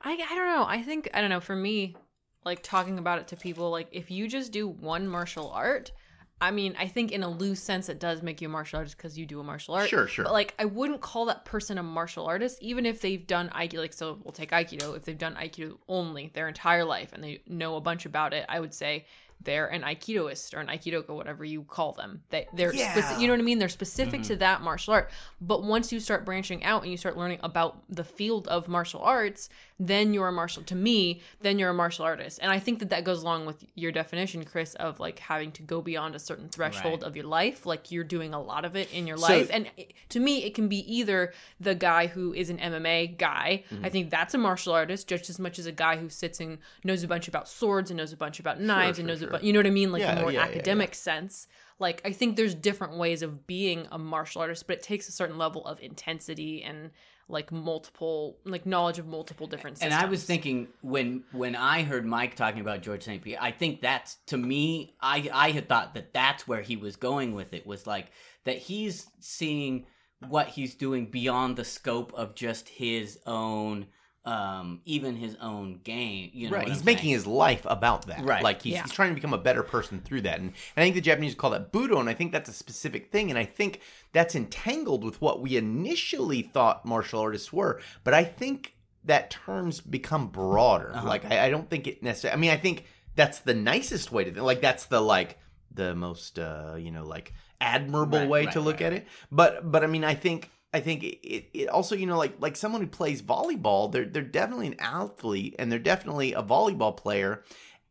[0.03, 0.65] I, I don't know.
[0.67, 1.41] I think I don't know.
[1.41, 1.97] For me,
[2.45, 5.93] like talking about it to people, like if you just do one martial art,
[6.41, 8.97] I mean, I think in a loose sense it does make you a martial artist
[8.97, 9.91] because you do a martial art.
[9.91, 10.25] Sure, sure.
[10.25, 13.79] But like, I wouldn't call that person a martial artist, even if they've done aikido.
[13.79, 14.97] Like, so we'll take aikido.
[14.97, 18.47] If they've done aikido only their entire life and they know a bunch about it,
[18.49, 19.05] I would say
[19.43, 22.23] they're an aikidoist or an aikidoka, whatever you call them.
[22.31, 22.93] They they're Yeah.
[22.93, 23.59] speci- you know what I mean.
[23.59, 25.11] They're specific to that martial art.
[25.41, 29.01] But once you start branching out and you start learning about the field of martial
[29.01, 29.49] arts,
[29.79, 30.63] then you're a martial.
[30.65, 32.39] To me, then you're a martial artist.
[32.43, 35.63] And I think that that goes along with your definition, Chris, of like having to
[35.63, 37.09] go beyond a certain threshold Right.
[37.09, 37.65] of your life.
[37.65, 39.49] Like you're doing a lot of it in your So- life.
[39.51, 39.71] And
[40.11, 43.65] to me, it can be either the guy who is an MMA guy.
[43.73, 43.85] Mm-hmm.
[43.87, 46.59] I think that's a martial artist just as much as a guy who sits and
[46.85, 49.30] knows a bunch about swords and knows a bunch about knives and knows sure.
[49.31, 51.47] About you know what I mean, like Yeah, a more yeah, yeah, academic sense.
[51.79, 55.13] like I think there's different ways of being a martial artist, but it takes a
[55.13, 56.91] certain level of intensity and
[57.29, 59.95] like multiple like knowledge of multiple different And.
[59.95, 63.23] I was thinking when when I heard Mike talking about George St.
[63.23, 66.97] Pierre, I think that's to me, I I had thought that that's where he was
[66.97, 68.11] going with it was like
[68.45, 69.87] that he's seeing
[70.29, 73.87] what he's doing beyond the scope of just his own,
[74.25, 76.31] um, even his own game.
[76.33, 76.65] You know, right.
[76.65, 77.15] what He's I'm making saying?
[77.15, 78.25] his life about that.
[78.25, 78.43] Right.
[78.43, 78.83] Like he's, Yeah.
[78.83, 80.39] he's trying to become a better person through that.
[80.41, 83.11] And, and I think the Japanese call that Budo, and I think that's a specific
[83.11, 83.31] thing.
[83.31, 83.81] And I think
[84.13, 87.81] that's entangled with what we initially thought martial artists were.
[88.05, 90.93] But I think that terms become broader.
[90.95, 91.09] Uh-huh.
[91.09, 92.37] Like I, I don't think it necessarily.
[92.37, 92.85] I mean, I think
[93.17, 94.45] that's the nicest way to think.
[94.45, 95.39] Like that's the like
[95.73, 99.07] the most uh you know like admirable Right, way right, to look right, at it.
[99.33, 102.57] But but I mean, I think I think it, it also you know like like
[102.57, 107.43] someone who plays volleyball, they're they're definitely an athlete and they're definitely a volleyball player.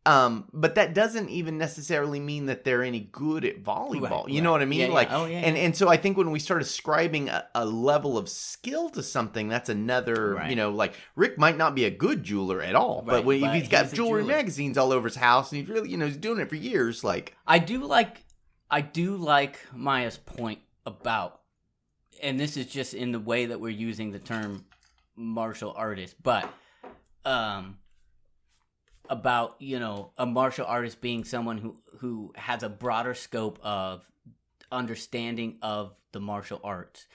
[0.05, 4.23] Um, but that doesn't even necessarily mean that they're any good at volleyball.
[4.23, 4.79] Right, you know what I mean?
[4.79, 4.93] Yeah, yeah.
[4.93, 8.17] Like, Oh, yeah, and and so I think when we start ascribing a, a level
[8.17, 10.35] of skill to something, that's another.
[10.35, 10.49] Right.
[10.49, 13.47] You know, like Rick might not be a good jeweler at all, but when, but
[13.49, 14.35] if he's got jewelry jeweler.
[14.37, 17.03] magazines all over his house and he's really, you know, he's doing it for years,
[17.03, 17.35] like.
[17.45, 18.23] I do like
[18.71, 21.38] I do like Maya's point about
[22.21, 24.65] and this is just in the way that we're using the term
[25.15, 26.49] martial artist, but
[27.25, 27.77] um
[29.09, 34.09] about, you know, a martial artist being someone who who has a broader scope of
[34.71, 37.07] understanding of the martial arts.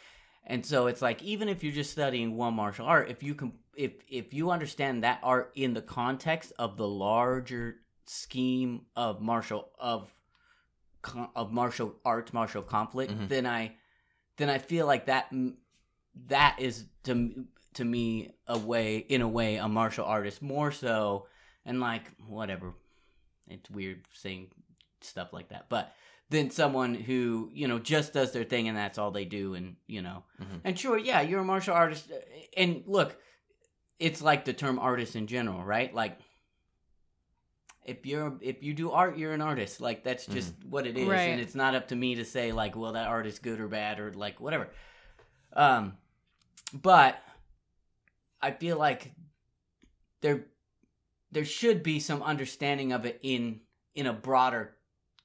[0.46, 3.52] And so it's like even if you're just studying one martial art, if you can
[3.76, 9.70] if if you understand that art in the context of the larger scheme of martial
[9.78, 10.10] of
[11.36, 13.28] of martial arts, martial conflict, Mhm.
[13.28, 13.76] then I
[14.36, 15.32] then I feel like that
[16.28, 17.44] that is to
[17.74, 21.26] to me a way in a way a martial artist more so
[21.66, 22.74] and like whatever.
[23.48, 24.48] It's weird saying
[25.00, 25.92] stuff like that but
[26.30, 29.76] than someone who you know just does their thing and that's all they do and
[29.86, 30.22] you know.
[30.40, 30.60] Mhm.
[30.64, 32.16] and sure yeah you're a martial artist uh,
[32.56, 33.16] and look
[33.98, 35.94] it's like the term artist in general right?
[35.94, 36.18] Like
[37.84, 41.06] if you're if you do art you're an artist like that's just what it is
[41.08, 41.30] Right.
[41.30, 43.68] and it's not up to me to say like well that art is good or
[43.68, 44.68] bad or like whatever
[45.54, 45.94] um
[46.72, 47.18] but
[48.40, 49.12] i feel like
[50.22, 50.46] there
[51.30, 53.60] there should be some understanding of it in
[53.94, 54.74] in a broader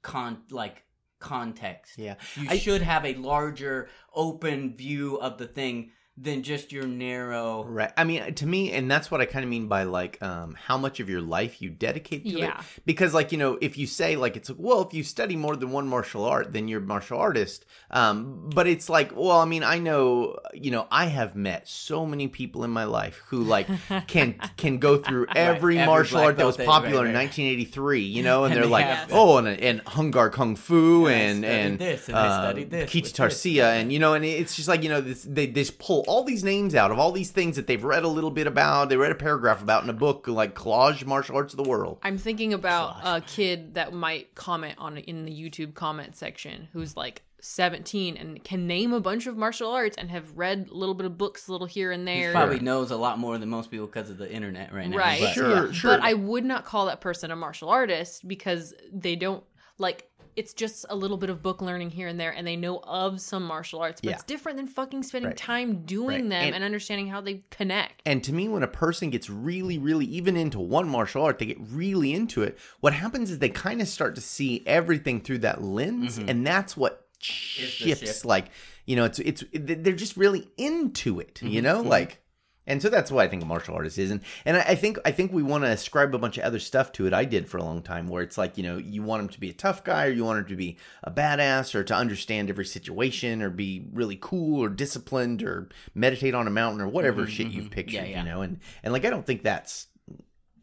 [0.01, 0.83] con like
[1.19, 2.15] context Yeah.
[2.35, 5.91] you I- should have a larger open view of the thing
[6.21, 7.91] than just your narrow Right.
[7.95, 10.77] I mean, to me, and that's what I kind of mean by like um, how
[10.77, 12.60] much of your life you dedicate to Yeah.
[12.60, 12.65] it.
[12.86, 15.55] Because, like, you know, if you say, like, it's like, well, if you study more
[15.55, 17.65] than one martial art, then you're a martial artist.
[17.91, 22.05] Um, but it's like, well, I mean, I know, you know, I have met so
[22.05, 23.67] many people in my life who, like,
[24.08, 28.01] can can go through every every martial black art that was popular right, in 1983,
[28.01, 31.08] you know, and, And they're they like, have- oh, and, and Hung Gar Kung Fu
[31.08, 33.43] And I and, studied and, this, and I uh, studied this Kiti with this.
[33.43, 36.03] Tarsia, and, you know, and it's just like, you know, this, they, they just pull
[36.09, 38.89] all these names out of all these things that they've read a little bit about.
[38.89, 41.99] They read a paragraph about in a book, like Collage Martial Arts of the World.
[42.03, 43.17] I'm thinking about Gosh.
[43.17, 48.17] a kid that might comment on it in the YouTube comment section who's like 17
[48.17, 51.17] and can name a bunch of martial arts and have read a little bit of
[51.17, 52.31] books, a little here and he there.
[52.33, 55.21] probably knows a lot more than most people because of the internet right now right.
[55.21, 55.71] but- Sure, yeah.
[55.71, 55.91] sure.
[55.91, 59.43] But I would not call that person a martial artist because they don't
[59.77, 62.79] like it's just a little bit of book learning here and there and they know
[62.83, 64.15] of some martial arts, but Yeah.
[64.15, 65.37] it's different than fucking spending Right.
[65.37, 66.29] time doing Right.
[66.29, 68.01] them And- and, understanding how they connect.
[68.05, 71.45] And to me, when a person gets really, really even into one martial art, they
[71.45, 72.57] get really into it.
[72.79, 76.75] What happens is they kind of start to see everything through that lens, and that's
[76.77, 77.65] what Mm-hmm.
[77.65, 77.99] shifts.
[78.05, 78.25] shift.
[78.25, 78.45] Like
[78.85, 81.35] you know, it's it's they're just really into it.
[81.35, 81.47] Mm-hmm.
[81.47, 82.21] You know, like.
[82.69, 84.97] And so that's what I think a martial artist is, and and I I think
[85.03, 87.13] I think we want to ascribe a bunch of other stuff to it.
[87.13, 89.39] I did for a long time, where it's like you know you want him to
[89.39, 92.49] be a tough guy, or you want him to be a badass, or to understand
[92.49, 97.27] every situation, or be really cool, or disciplined, or meditate on a mountain, or whatever
[97.27, 98.23] shit you've pictured, Mm-hmm, Yeah, yeah.
[98.23, 98.41] you know.
[98.43, 99.88] And and like I don't think that's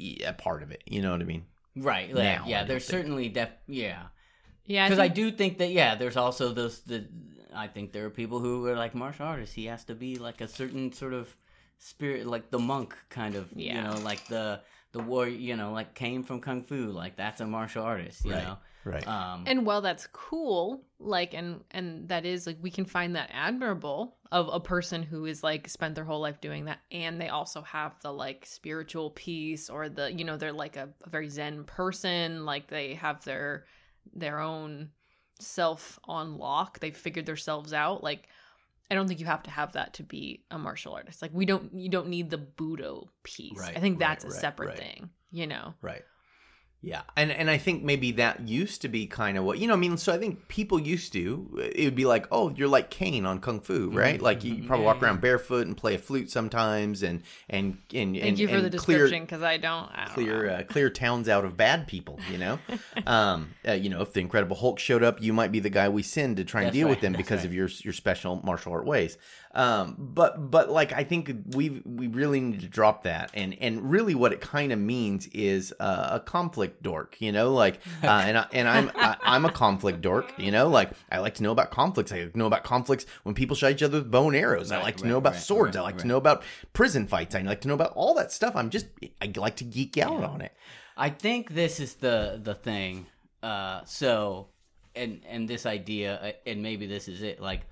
[0.01, 0.83] a part of it.
[0.87, 1.45] You know what I mean?
[1.79, 3.01] right like, Now, yeah don't there's think.
[3.01, 4.05] certainly def yeah
[4.65, 7.07] Yeah, because I, think- do think that yeah there's also those the
[7.55, 10.41] i think there are people who are like martial artists he has to be like
[10.41, 11.37] a certain sort of
[11.79, 14.61] spirit like the monk kind of you know like the
[14.93, 18.33] the war you know like came from kung fu like that's a martial artist you
[18.33, 18.43] Right.
[18.45, 19.07] know Right.
[19.07, 23.31] um and while that's cool like and and that is like we can find that
[23.33, 27.29] admirable of a person who is like spent their whole life doing that and they
[27.29, 31.29] also have the like spiritual piece or the you know they're like a, a very
[31.29, 33.67] zen person like they have their
[34.15, 34.89] their own
[35.41, 38.29] self on lock they've figured themselves out like
[38.91, 41.45] i don't think you have to have that to be a martial artist like we
[41.47, 44.69] don't you don't need the budo piece Right, i think right, that's a right, separate
[44.69, 44.79] right.
[44.79, 46.03] thing you know Right.
[46.87, 49.75] Yeah, and and I think maybe that used to be kind of what you know.
[49.75, 52.91] I mean, so I think people used to it would be like, oh, you're like
[52.91, 53.97] Caine on Kung Fu, Mm-hmm.
[53.99, 54.23] right?
[54.23, 58.15] Like you probably Yeah, walk around barefoot and play a flute sometimes, and and and
[58.15, 59.91] Thank and, you for and the clear- description because I don't.
[59.93, 62.59] I don't clear uh, clear towns out of bad people you know
[63.07, 65.89] um uh, you know if the incredible hulk showed up you might be the guy
[65.89, 67.47] we send to try and That's deal with them that's because right.
[67.47, 69.19] of your your special martial art ways
[69.57, 73.31] um but but like i think we we really need to drop that.
[73.35, 77.53] And and really what it kind of means is uh, a conflict dork you know?
[77.53, 80.69] Like uh, and I, and i'm I, i'm a conflict dork you know?
[80.69, 82.13] Like i like to know about conflicts.
[82.13, 84.71] I like to know about conflicts when people shot each other with bow and arrows.
[84.71, 85.75] I Right, like to right, know about right, swords.
[85.77, 86.43] i like to know about
[86.75, 87.35] prison fights.
[87.35, 88.55] I like to know about all that stuff.
[88.55, 88.87] I'm just
[89.23, 90.53] i like to geek out on it.
[90.99, 93.07] I think this is the the thing.
[93.43, 94.49] Uh, so,
[94.95, 97.41] and and this idea, uh, and maybe this is it.
[97.41, 97.63] Like,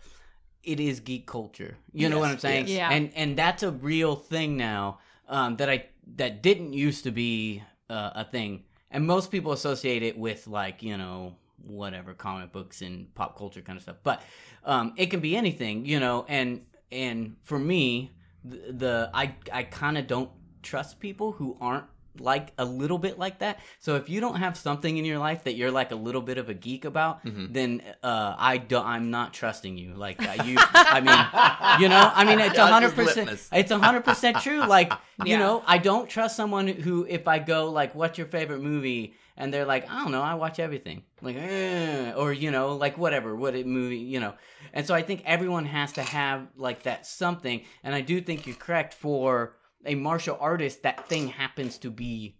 [0.64, 1.77] it is geek culture.
[1.92, 2.68] You know what I'm saying?
[2.68, 2.77] yes.
[2.77, 2.90] Yeah.
[2.90, 4.98] And and that's a real thing now.
[5.29, 10.03] Um, that I that didn't used to be uh, a thing, and most people associate
[10.03, 13.96] it with like you know whatever comic books and pop culture kind of stuff.
[14.03, 14.22] But
[14.64, 16.27] um, it can be anything, you know.
[16.29, 20.31] And and for me, the, the I I kind of don't
[20.62, 21.87] trust people who aren't
[22.18, 23.61] like a little bit like that.
[23.81, 26.38] So if you don't have something in your life that you're like a little bit
[26.38, 28.87] of a geek about, then uh, I don't.
[28.87, 29.94] I'm not trusting you.
[29.94, 33.31] Like uh, you, I mean, you know, I mean, it's a hundred percent.
[33.53, 34.61] It's a hundred percent true.
[34.66, 34.92] Like
[35.24, 39.14] you know, I don't trust someone who, if I go like, "What's your favorite movie?"
[39.37, 42.96] and they're like, "I don't know, I watch everything," like, eh, or you know, like
[42.96, 44.35] whatever, what it movie, you know.
[44.72, 47.62] And so I think everyone has to have like that something.
[47.83, 50.83] And I do think you're correct for a martial artist.
[50.83, 52.37] That thing happens to be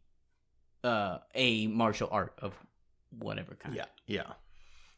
[0.83, 2.54] uh, a martial art of
[3.18, 3.74] whatever kind.
[3.74, 4.33] yeah yeah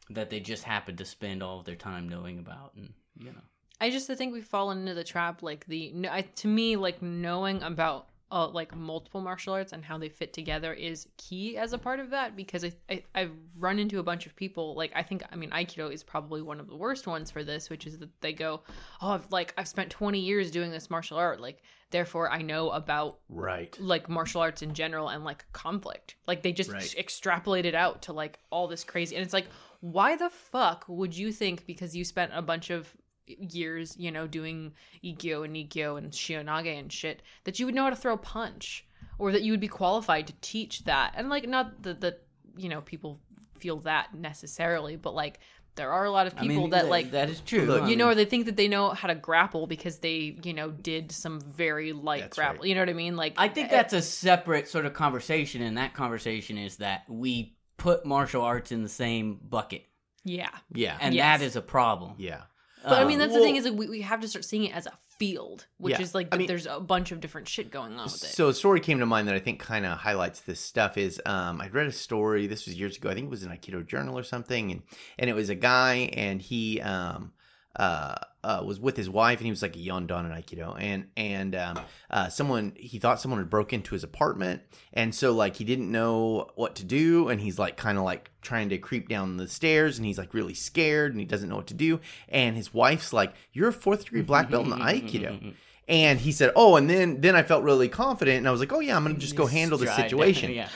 [0.09, 3.41] That they just happen to spend all of their time knowing about, and you know.
[3.79, 5.43] I just think we've fallen into the trap.
[5.43, 9.97] Like the I, to me, like knowing about uh, like multiple martial arts and how
[9.97, 13.79] they fit together is key as a part of that because I, I I've run
[13.79, 16.67] into a bunch of people like I think I mean Aikido is probably one of
[16.67, 18.63] the worst ones for this, which is that they go,
[19.01, 21.61] oh, I've like I've spent twenty years doing this martial art, like
[21.91, 26.15] therefore I know about right like martial arts in general and like conflict.
[26.27, 26.95] Like they just Right.
[26.97, 29.47] extrapolate it out to like all this crazy and it's like
[29.79, 32.93] why the fuck would you think because you spent a bunch of
[33.27, 37.83] years, you know, doing Ikkyo and Nikyo and Shihonage and shit that you would know
[37.83, 38.85] how to throw a punch
[39.19, 41.13] or that you would be qualified to teach that.
[41.15, 42.23] And like not that that
[42.55, 43.19] you know people
[43.59, 45.39] feel that necessarily, but like
[45.75, 47.65] there are a lot of I people mean, that th- like that is true.
[47.65, 50.53] Look, you know, or they think that they know how to grapple because they, you
[50.53, 52.61] know, did some very light That's grapple.
[52.61, 52.69] right.
[52.69, 53.15] You know what I mean?
[53.15, 57.03] Like, I think eh, that's a separate sort of conversation, and that conversation is that
[57.07, 59.85] we put martial arts in the same bucket,
[60.23, 60.49] yeah.
[60.73, 61.39] yeah and Yes.
[61.41, 62.15] that is a problem.
[62.17, 62.41] yeah
[62.87, 64.63] But I Um, mean, that's the thing is that we, we have to start seeing
[64.65, 66.01] it as a field, which Yeah.
[66.01, 68.27] is like I mean- there's a bunch of different shit going on with it.
[68.27, 71.19] So a story came to mind that I think kind of highlights this stuff is
[71.25, 72.47] um, I read a story.
[72.47, 73.09] This was years ago.
[73.09, 74.83] I think it was an Aikido journal or something, and
[75.19, 77.33] and it was a guy and he um,
[77.77, 81.07] uh, uh, was with his wife and he was like a yondan in Aikido and
[81.15, 84.61] and um, uh, someone he thought someone had broke into his apartment
[84.93, 88.31] and so like he didn't know what to do and he's like kind of like
[88.41, 91.57] trying to creep down the stairs and he's like really scared and he doesn't know
[91.57, 95.53] what to do and his wife's like you're a fourth degree black belt in Aikido.
[95.89, 98.73] And he said, "Oh, and then then I felt really confident, and I was like,
[98.73, 100.67] oh yeah, I'm gonna just go handle the situation." yeah.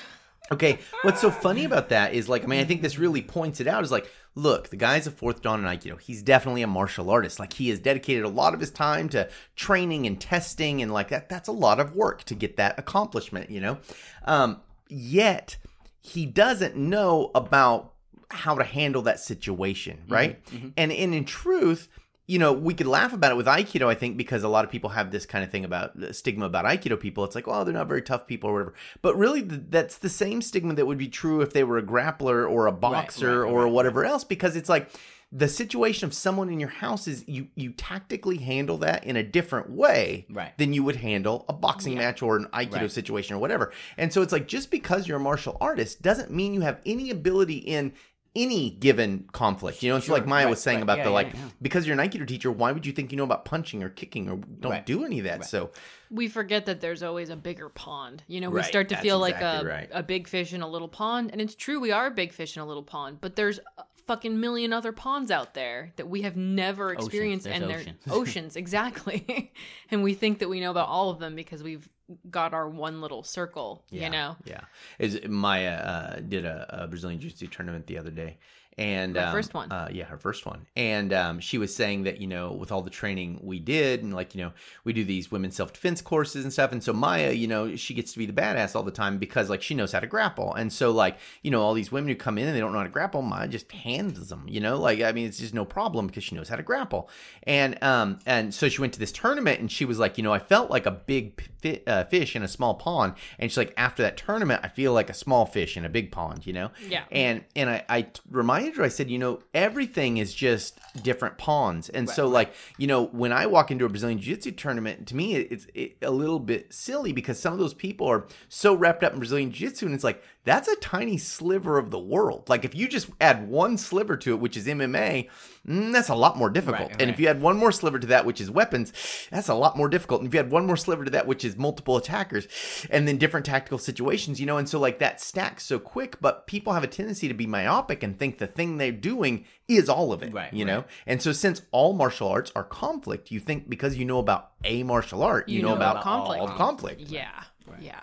[0.51, 3.61] Okay, what's so funny about that is like, I mean, I think this really points
[3.61, 3.83] it out.
[3.83, 5.99] Is like, look, the guy's a fourth dan in Aikido.
[5.99, 7.39] He's definitely a martial artist.
[7.39, 11.09] Like, he has dedicated a lot of his time to training and testing, and like
[11.09, 11.29] that.
[11.29, 13.77] That's a lot of work to get that accomplishment, you know.
[14.25, 15.57] Um, yet
[16.01, 17.93] he doesn't know about
[18.29, 20.39] how to handle that situation, right?
[20.77, 21.89] And, and in truth,
[22.27, 24.71] you know, we could laugh about it with Aikido, I think, because a lot of
[24.71, 27.23] people have this kind of thing about the stigma about Aikido people.
[27.25, 28.73] It's like, oh, they're not very tough people or whatever.
[29.01, 31.83] But really, th- that's the same stigma that would be true if they were a
[31.83, 34.89] grappler or a boxer right, or right, whatever else, because it's like
[35.33, 39.23] the situation of someone in your house is you you tactically handle that in a
[39.23, 40.57] different way Right.
[40.57, 42.91] than you would handle a boxing match or an Aikido Right.
[42.91, 43.71] situation or whatever.
[43.97, 47.09] And so it's like just because you're a martial artist doesn't mean you have any
[47.09, 47.93] ability in
[48.35, 49.83] any given conflict.
[49.83, 50.83] You know, it's Sure, like Maya right, was saying right.
[50.83, 51.39] about Yeah, the yeah, like yeah.
[51.61, 54.29] because you're an Aikido teacher, why would you think you know about punching or kicking
[54.29, 54.85] or don't Right.
[54.85, 55.45] do any of that?
[55.45, 55.71] So
[56.09, 58.23] we forget that there's always a bigger pond.
[58.27, 59.89] You know, we start to that's feel exactly like a, right.
[59.91, 61.31] a big fish in a little pond.
[61.31, 63.83] And it's true, we are a big fish in a little pond, but there's a
[64.05, 67.45] fucking million other ponds out there that we have never experienced.
[67.45, 67.97] There's and they're oceans.
[68.09, 69.51] oceans, exactly.
[69.89, 71.87] and we think that we know about all of them because we've
[72.29, 74.35] got our one little circle, yeah, you know?
[74.45, 74.61] yeah.
[74.99, 78.37] Is Maya uh, did a, a Brazilian Jiu-Jitsu tournament the other day,
[78.77, 79.71] and Her um, first one.
[79.71, 80.65] uh, yeah her first one.
[80.75, 84.13] And um, she was saying that you know with all the training we did and
[84.13, 84.51] like you know
[84.83, 86.71] we do these women's self-defense courses and stuff.
[86.71, 89.49] And so maya you know she gets to be the badass all the time because
[89.49, 90.53] like she knows how to grapple.
[90.53, 92.79] And so like you know all these women who come in and they don't know
[92.79, 94.77] how to grapple maya just hands them you know?
[94.79, 97.09] Like i mean it's just no problem because she knows how to grapple.
[97.43, 100.33] And um and so she went to this tournament and she was like you know
[100.33, 103.13] i felt like a big fi- uh, fish in a small pond.
[103.37, 106.11] And she's like after that tournament i feel like a small fish in a big
[106.11, 106.71] pond you know?
[106.87, 107.03] Yeah.
[107.11, 108.21] and and I, I t-
[108.69, 111.89] her, I said, you know, everything is just different pawns.
[111.89, 115.15] And so, like, you know, when I walk into a Brazilian Jiu Jitsu tournament, to
[115.15, 119.03] me, it's it, a little bit silly because some of those people are so wrapped
[119.03, 122.49] up in Brazilian Jiu Jitsu, and it's like, that's a tiny sliver of the world.
[122.49, 125.29] Like, if you just add one sliver to it, which is MMA,
[125.67, 126.89] mm, that's a lot more difficult.
[126.89, 127.09] Right, And right.
[127.09, 128.91] if you add one more sliver to that, which is weapons,
[129.31, 130.21] that's a lot more difficult.
[130.21, 132.47] And if you add one more sliver to that, which is multiple attackers,
[132.89, 136.47] and then different tactical situations, you know, and so like that stacks so quick, but
[136.47, 140.11] people have a tendency to be myopic and think the thing they're doing is all
[140.13, 140.83] of it, Right, you know?
[141.05, 144.83] And so since all martial arts are conflict, you think because you know about a
[144.83, 146.41] martial art, you, You know, know about, about conflict.
[146.41, 147.01] all of conflict.
[147.01, 147.43] Yeah.
[147.67, 147.81] Right.
[147.81, 148.01] Yeah.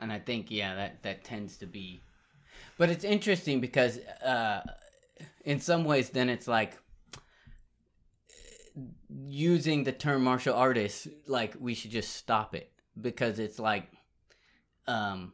[0.00, 2.02] and I think yeah, that that tends to be.
[2.76, 4.60] But it's interesting because uh,
[5.44, 6.76] in some ways, then it's like
[9.26, 13.90] using the term martial artist, like we should just stop it because it's like,
[14.86, 15.32] um,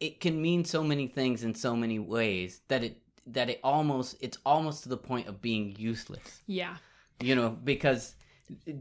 [0.00, 4.14] it can mean so many things in so many ways that it that it almost
[4.20, 6.76] it's almost to the point of being useless Yeah.
[7.20, 8.14] you know because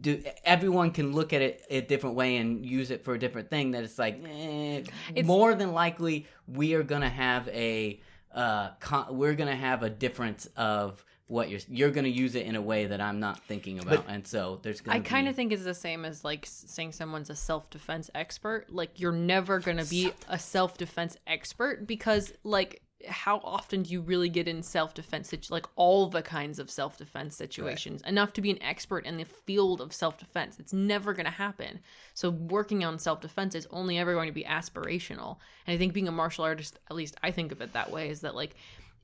[0.01, 3.49] do everyone can look at it a different way and use it for a different
[3.49, 4.83] thing that it's like eh,
[5.15, 7.99] It's- more than likely we are gonna have a
[8.35, 12.55] uh con- we're gonna have a difference of what you're you're gonna use it in
[12.55, 15.35] a way that i'm not thinking about and so there's gonna I kind be- of
[15.35, 18.67] think it's the same as like saying someone's a self defense expert.
[18.69, 23.91] Like you're never going to be a self defense expert because like how often do
[23.91, 28.01] you really get in self defense situ- like all the kinds of self defense situations
[28.03, 30.57] enough to be an expert in the field of self defense?
[30.59, 31.79] It's never going to happen.
[32.13, 35.37] So working on self defense is only ever going to be aspirational.
[35.65, 38.09] And I think being a martial artist, at least I think of it that way,
[38.09, 38.55] is that like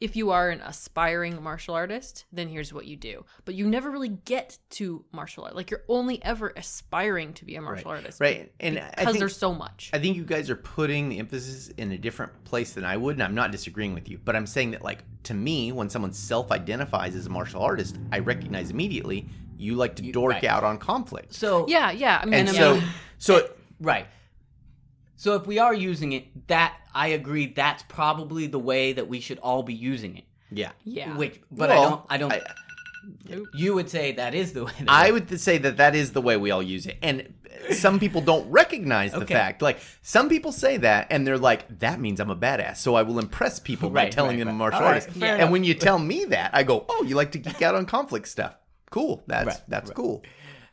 [0.02, 3.24] if you are an aspiring martial artist, then here's what you do.
[3.46, 5.56] But you never really get to martial art.
[5.56, 8.20] Like you're only ever aspiring to be a martial artist.
[8.20, 8.52] Right.
[8.60, 9.92] And I Because think, there's so much.
[9.94, 13.16] I think you guys are putting the emphasis in a different place than I would,
[13.16, 16.14] and I'm not disagreeing with you, but I'm saying that, like, to me, when someone
[16.14, 20.46] self identifies as a martial artist, I recognize immediately you like to dork right.
[20.46, 21.36] out on conflict.
[21.36, 22.20] so yeah, yeah.
[22.22, 22.60] I mean, And yeah.
[22.60, 22.82] so,
[23.20, 23.50] so
[23.82, 24.08] Right.
[25.24, 29.20] So if we are using it, that I agree that's probably the way that we
[29.20, 30.24] should all be using it.
[30.50, 30.72] yeah.
[30.84, 31.16] yeah.
[31.16, 32.42] Which but I don't I don't I-
[33.54, 36.22] you would say that is the way that I would say that that is the
[36.22, 36.98] way we all use it.
[37.04, 37.34] And
[37.72, 39.34] some people don't recognize the Okay.
[39.36, 39.62] fact.
[39.62, 42.78] Like, some people say that and they're like, that means I'm a badass.
[42.78, 45.18] So I will impress people by telling right, them I'm a martial All right, artist.
[45.20, 45.52] fair and enough.
[45.52, 48.28] when you tell me that, I go, oh, you like to geek out on conflict
[48.28, 48.56] stuff.
[48.90, 49.24] Cool.
[49.28, 49.96] That's Right, that's right.
[49.96, 50.24] cool.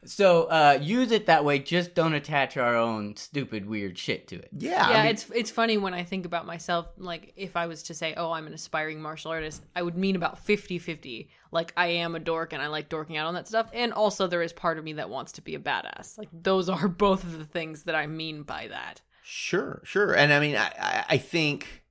[0.04, 4.36] So uh use it that way, just don't attach our own stupid weird shit to
[4.36, 4.48] it.
[4.56, 4.86] Yeah.
[4.86, 6.86] I yeah, mean- it's it's funny when I think about myself.
[6.96, 10.14] Like, if I was to say, "Oh, I'm an aspiring martial artist," I would mean
[10.16, 11.28] about 50-50.
[11.50, 14.26] Like, I am a dork and I like dorking out on that stuff, and also
[14.28, 16.16] there is part of me that wants to be a badass.
[16.16, 19.02] Like, those are both of the things that I mean by that.
[19.22, 20.14] Sure, sure.
[20.14, 21.82] And I mean, I, I- I think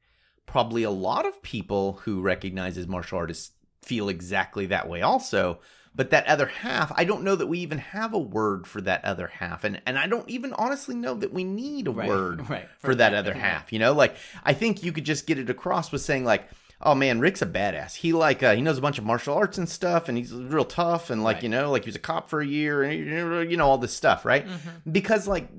[0.46, 3.52] probably a lot of people who recognize as martial artists
[3.84, 5.60] feel exactly that way also.
[5.98, 9.04] But that other half, I don't know that we even have a word for that
[9.04, 9.64] other half.
[9.64, 12.94] And, and I don't even honestly know that we need a Right, word right, for,
[12.96, 13.74] that, other half.
[13.74, 16.48] You know, like I think you could just get it across with saying like,
[16.80, 17.96] oh man, Rick's a badass.
[17.96, 20.64] He like uh, he knows a bunch of martial arts and stuff, and he's real
[20.64, 21.44] tough, and like Right.
[21.44, 23.94] you know, like he was a cop for a year, and you know all this
[23.96, 24.46] stuff, right?
[24.90, 25.50] Because like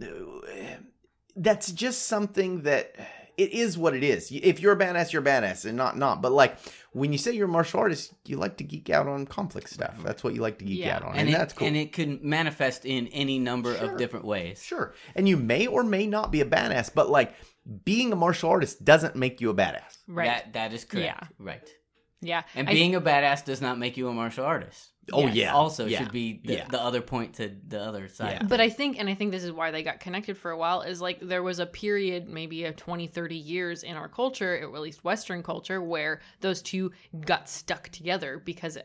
[1.36, 2.94] that's just something that
[3.36, 4.30] it is what it is.
[4.32, 6.20] If you're a badass, you're a badass, and not not.
[6.22, 6.56] But like
[6.92, 9.96] when you say you're a martial artist, you like to geek out on conflict stuff.
[10.02, 10.96] That's what you like to geek Yeah.
[10.96, 11.66] out on, And, and, it, that's cool.
[11.68, 13.92] and it can manifest in any number Sure.
[13.92, 14.62] of different ways.
[14.62, 14.94] Sure.
[15.14, 17.34] And you may or may not be a badass, but like
[17.84, 19.98] being a martial artist doesn't make you a badass.
[20.06, 20.26] Right.
[20.26, 21.04] That that is correct.
[21.04, 21.28] Yeah.
[21.38, 21.68] Right.
[22.20, 22.42] Yeah.
[22.54, 24.90] And I- being a badass does not make you a martial artist.
[25.10, 25.54] Oh, Yes, yeah.
[25.54, 25.98] Also Yeah.
[26.00, 26.68] should be the, Yeah.
[26.68, 28.38] the other point to the other side.
[28.42, 28.46] Yeah.
[28.46, 30.82] But I think, and I think this is why they got connected for a while,
[30.82, 34.74] is like there was a period, maybe of 20, 30 years in our culture, or
[34.76, 36.92] at least Western culture, where those two
[37.24, 38.76] got stuck together because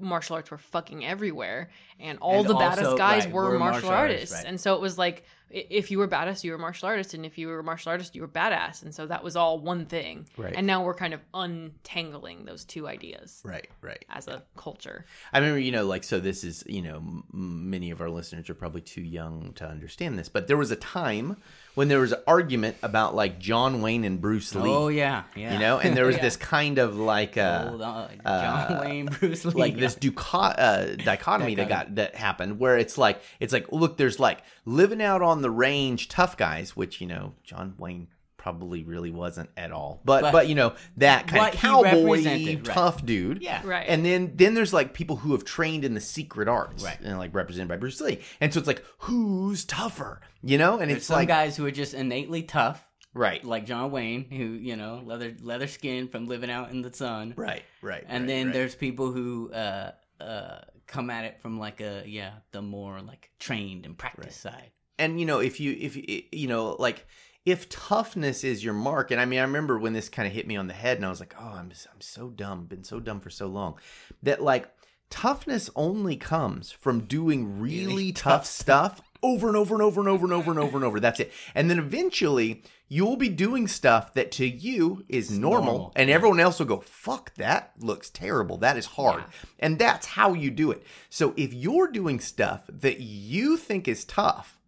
[0.00, 3.58] martial arts were fucking everywhere and all And the also, baddest guys right, were were
[3.58, 4.34] martial, martial artists, artists.
[4.44, 4.48] right.
[4.48, 7.12] And so it was like i- if you were badass, you were a martial artist,
[7.14, 9.58] and if you were a martial artist, you were badass, and so that was all
[9.58, 10.26] one thing.
[10.36, 10.54] Right.
[10.56, 14.04] And now we're kind of untangling those two ideas Right, right.
[14.10, 15.04] as a culture.
[15.32, 18.48] I remember, you know, like, so this is, you know, m- many of our listeners
[18.50, 21.36] are probably too young to understand this, but there was a time
[21.74, 24.68] when there was an argument about like John Wayne and Bruce Lee.
[24.68, 25.52] Oh yeah, yeah.
[25.52, 26.22] You know, and there was Yeah.
[26.22, 30.38] this kind of like uh, Old, uh, John uh, Wayne, Bruce Lee, like this duco-
[30.38, 35.00] uh, dichotomy that got that happened where it's like it's like look there's like living
[35.00, 39.70] out on the range tough guys which you know John Wayne probably really wasn't at
[39.70, 42.74] all but but, But you know that kind what of cowboy represented, right.
[42.74, 43.60] tough dude Yeah.
[43.62, 43.84] Right.
[43.86, 46.98] and then then there's like people who have trained in the secret arts Right.
[47.02, 50.88] and like represented by Bruce Lee and so it's like who's tougher you know and
[50.90, 52.82] There's it's some like guys who are just innately tough,
[53.12, 56.92] right like John Wayne, who you know leather leather skin from living out in the
[56.94, 57.34] sun.
[57.36, 58.52] right right And right, then right.
[58.54, 63.30] there's people who uh uh come at it from like a yeah the more like
[63.38, 64.70] trained and practice side.
[65.00, 67.06] And you know if you if you you know like
[67.44, 70.46] if toughness is your mark and i mean i remember when this kind of hit
[70.46, 73.00] me on the head and i was like oh i'm i'm so dumb been so
[73.00, 73.74] dumb for so long
[74.22, 74.70] that like
[75.10, 80.24] toughness only comes from doing really tough stuff over and over and over and over
[80.24, 81.32] and over and over and over that's it.
[81.54, 86.40] And then eventually you'll be doing stuff that to you is normal, normal, and everyone
[86.40, 89.24] else will go fuck that looks terrible that is hard
[89.58, 90.82] and that's how you do it.
[91.10, 94.59] So if you're doing stuff that you think is tough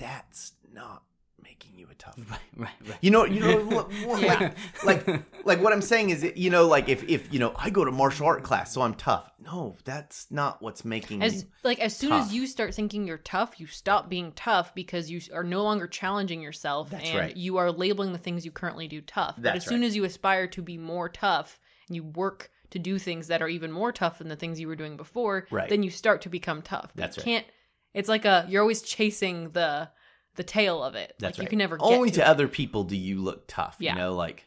[0.00, 1.02] that's not
[1.42, 2.36] making you a tough guy.
[2.56, 2.98] Right, right.
[3.00, 4.52] You know, you know, look, more Yeah.
[4.84, 7.70] like, like, like what I'm saying is, you know, like if, if you know, I
[7.70, 9.30] go to martial art class, so I'm tough.
[9.42, 11.48] No, that's not what's making As you.
[11.64, 12.26] like as soon tough.
[12.26, 15.86] as you start thinking you're tough, you stop being tough because you are no longer
[15.86, 17.36] challenging yourself, That's and right.
[17.36, 19.36] you are labeling the things you currently do tough.
[19.36, 19.86] but That's as soon right.
[19.86, 23.48] as you aspire to be more tough and you work to do things that are
[23.48, 25.68] even more tough than the things you were doing before, Right.
[25.70, 26.92] then you start to become tough.
[26.94, 27.24] But That's you right.
[27.42, 27.46] can't.
[27.94, 29.88] It's like a you're always chasing the
[30.36, 31.14] the tail of it.
[31.18, 31.44] That's like right.
[31.44, 32.26] you can never get Only to, to it.
[32.26, 33.76] other people do you look tough.
[33.78, 33.92] Yeah.
[33.94, 34.46] You know, like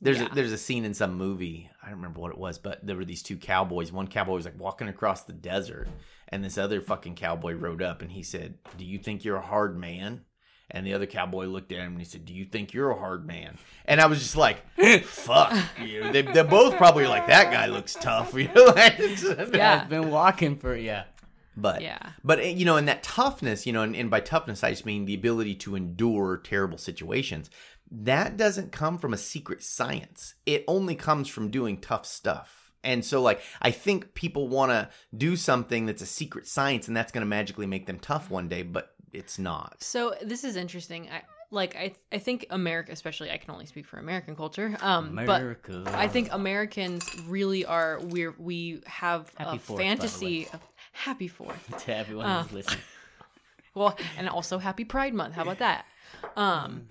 [0.00, 0.26] there's Yeah.
[0.30, 1.70] a, there's a scene in some movie.
[1.82, 3.90] I don't remember what it was, but there were these two cowboys.
[3.92, 5.88] One cowboy was like walking across the desert,
[6.28, 9.40] and this other fucking cowboy rode up and he said, "Do you think you're a
[9.46, 10.22] hard man?"
[10.68, 12.98] And the other cowboy looked at him and he said, "Do you think you're a
[12.98, 14.58] hard man?" And I was just like,
[15.04, 18.64] "Fuck you!" They, they're both probably like, "That guy looks tough," you know.
[18.64, 18.98] Like,
[19.54, 19.80] Yeah.
[19.82, 21.04] I've been walking for yeah.
[21.56, 22.10] But Yeah.
[22.22, 24.86] but eh, you know, and that toughness, you know, and, and by toughness I just
[24.86, 27.50] mean the ability to endure terrible situations.
[27.90, 30.34] That doesn't come from a secret science.
[30.44, 32.72] It only comes from doing tough stuff.
[32.84, 36.96] And so like I think people want to do something that's a secret science and
[36.96, 39.76] that's going to magically make them tough one day, but it's not.
[39.82, 41.08] So this is interesting.
[41.10, 44.76] I like I I think America, especially I can only speak for American culture.
[44.80, 45.82] Um, America.
[45.84, 49.96] but I think Americans really are we we have Happy a Fourth, by the way.
[49.96, 50.60] fantasy of
[50.96, 51.62] happy fourth.
[51.84, 52.80] to everyone Uh, who's listening.
[53.74, 55.34] Well, and also happy Pride Month.
[55.34, 55.84] How about that?
[56.34, 56.88] Um,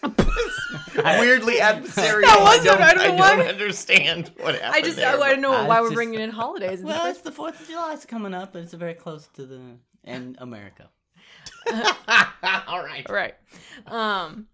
[0.04, 2.22] Weirdly adversarial.
[2.22, 4.74] That wasn't- I don't, I don't know I don't understand what happened.
[4.74, 6.80] I just there, I, I don't know I why we're bringing in holidays.
[6.80, 7.92] in Well, it's the Fourth of July.
[7.94, 9.60] It's coming up, and it's very close to the
[10.04, 10.88] and America.
[12.68, 13.04] All right.
[13.10, 13.34] right
[13.86, 14.46] um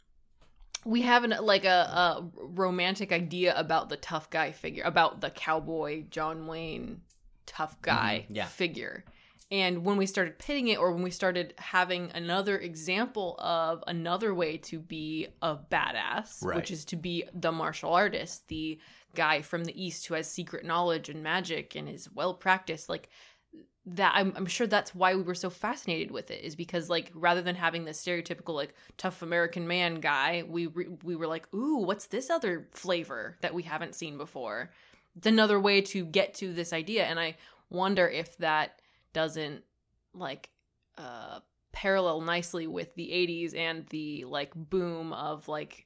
[0.84, 5.30] we have an like a, a romantic idea about the tough guy figure about the
[5.30, 7.00] cowboy john wayne
[7.46, 8.46] tough guy Mhm, yeah.
[8.46, 9.04] figure
[9.50, 14.34] and when we started pitting it or when we started having another example of another
[14.34, 16.56] way to be a badass Right.
[16.56, 18.78] which is to be the martial artist the
[19.14, 23.08] guy from the east who has secret knowledge and magic and is well practiced like
[23.88, 27.12] that I'm, I'm sure that's why we were so fascinated with it is because like
[27.14, 31.46] rather than having the stereotypical like tough American man guy, we re- we were like,
[31.54, 34.72] ooh, what's this other flavor that we haven't seen before?
[35.16, 37.36] It's another way to get to this idea, and I
[37.70, 38.80] wonder if that
[39.12, 39.64] doesn't
[40.12, 40.50] like
[40.98, 41.40] uh,
[41.72, 45.85] parallel nicely with the '80s and the like boom of like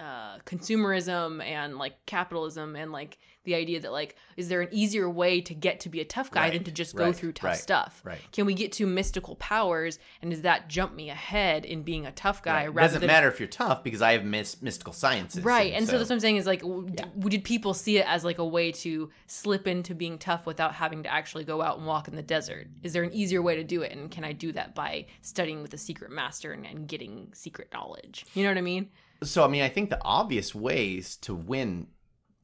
[0.00, 5.08] uh consumerism and like capitalism and like the idea that like is there an easier
[5.08, 7.48] way to get to be a tough guy than to just go right, through tough
[7.50, 8.18] right, stuff right.
[8.32, 12.12] can we get to mystical powers and does that jump me ahead in being a
[12.12, 12.84] tough guy Right.
[12.84, 15.42] It doesn't matter if you're tough because I have mis- mystical sciences.
[15.44, 17.06] right and so, that's what i'm saying is like w- Yeah.
[17.18, 20.74] d- did people see it as like a way to slip into being tough without
[20.74, 23.56] having to actually go out and walk in the desert is there an easier way
[23.56, 26.66] to do it and can i do that by studying with a secret master and,
[26.66, 28.88] and getting secret knowledge you know what i mean
[29.22, 31.88] so I mean, I think the obvious ways to win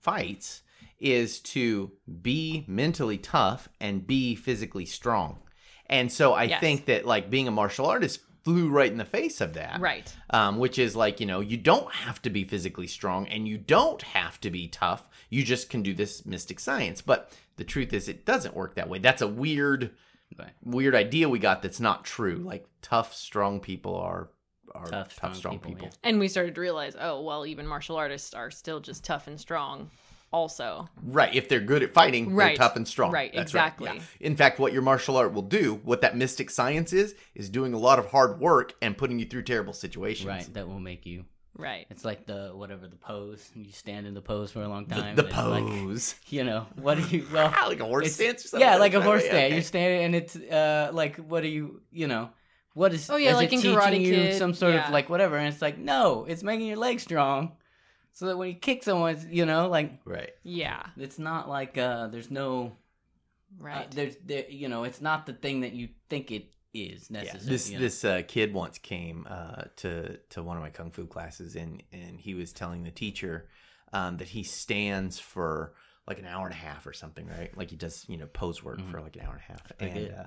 [0.01, 0.63] fights
[0.99, 5.39] is to be mentally tough and be physically strong.
[5.87, 6.61] And so I Yes.
[6.61, 9.81] think that like being a martial artist flew right in the face of that.
[9.81, 13.47] right Um, which is like, you know, you don't have to be physically strong and
[13.49, 15.09] you don't have to be tough.
[15.31, 17.03] You just can do this mystic science.
[17.03, 18.99] But the truth is, it doesn't work that way.
[18.99, 19.91] That's a weird
[20.39, 20.51] Right.
[20.63, 22.37] weird idea we got that's not true.
[22.37, 24.29] Like tough, strong people are
[24.75, 25.89] are Tough, tough, strong strong, people, people.
[26.03, 29.39] And we started to realize, oh well, even martial artists are still just tough and
[29.41, 29.91] strong.
[30.33, 31.35] Also, Right.
[31.35, 32.49] If they're good at fighting, Right.
[32.49, 33.13] they're tough and strong.
[33.13, 33.89] Right, That's exactly.
[33.95, 34.01] yeah.
[34.21, 37.73] In fact, what your martial art will do, what that mystic science is, is doing
[37.75, 40.27] a lot of hard work and putting you through terrible situations.
[40.29, 40.53] Right.
[40.55, 41.25] That will make you.
[41.57, 41.87] right?
[41.89, 43.49] It's like the whatever the pose.
[43.55, 45.17] You stand in the pose for a long time.
[45.17, 46.15] the and it's like, pose.
[46.29, 47.27] you know what do you?
[47.33, 48.69] Well, like a horse it's- stance or something.
[48.69, 49.45] Yeah, like a horse right, stand.
[49.47, 49.55] okay.
[49.55, 51.81] You're standing, and it's uh like what are you?
[51.93, 52.29] You know,
[52.77, 53.09] what is?
[53.09, 54.87] Oh, yeah, is like it in teaching Karate you Kid, some sort yeah.
[54.87, 57.53] of like whatever, and it's like no, it's making your legs strong,
[58.13, 60.33] so that when you kick someone, it's, you know, like Right.
[60.43, 62.73] Yeah, it's not like uh there's no
[63.61, 63.91] uh, right.
[63.91, 67.49] there's there you know it's not the thing that you think it is Yeah, necessarily.
[67.49, 67.83] this you know?
[67.83, 71.83] this uh, kid once came uh, to to one of my kung fu classes, and
[71.93, 73.49] and he was telling the teacher
[73.95, 75.73] um, that he stands for
[76.07, 77.57] like an hour and a half or something, right?
[77.57, 79.77] Like he does, you know, pose work for like an hour and a half.
[79.79, 80.15] pretty And good.
[80.19, 80.27] uh,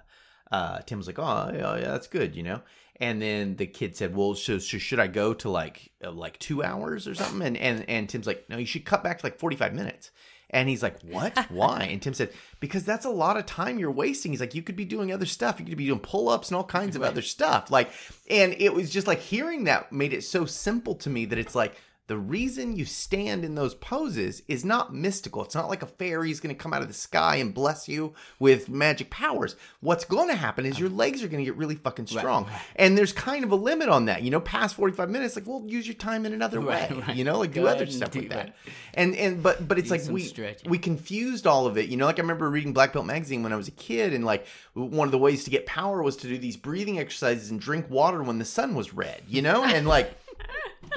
[0.52, 2.62] uh, Tim was like, "Oh, yeah, yeah, that's good," you know.
[3.02, 6.38] And then the kid said, "Well, so, so should I go to like uh, like
[6.40, 9.26] two hours or something?" And and and Tim's like, "No, you should cut back to
[9.26, 10.12] like forty five minutes."
[10.52, 11.38] And he's like, "What?
[11.50, 14.64] Why?" And Tim said, "Because that's a lot of time you're wasting." He's like, "You
[14.64, 15.60] could be doing other stuff.
[15.60, 17.90] You could be doing pull ups and all kinds of other stuff." Like,
[18.30, 21.56] and it was just like hearing that made it so simple to me that it's
[21.56, 21.76] like
[22.10, 25.44] the reason you stand in those poses is not mystical.
[25.44, 28.14] It's not like a fairy's going to come out of the sky and bless you
[28.40, 29.56] with magic powers.
[29.80, 32.50] What's going to happen is your legs are going to get really fucking strong.
[32.76, 34.24] And there's kind of a limit on that.
[34.24, 36.98] You know, past 45 minutes like, well, use your time in another Right, way.
[37.08, 37.16] right.
[37.16, 38.56] You know, like Go do other stuff do with that.
[38.96, 40.70] And and but but it's Do like we stretching.
[40.70, 41.90] we confused all of it.
[41.90, 44.26] You know, like I remember reading Black Belt magazine when I was a kid, and
[44.26, 47.62] like one of the ways to get power was to do these breathing exercises and
[47.62, 49.22] drink water when the sun was red.
[49.28, 50.12] You know, and like.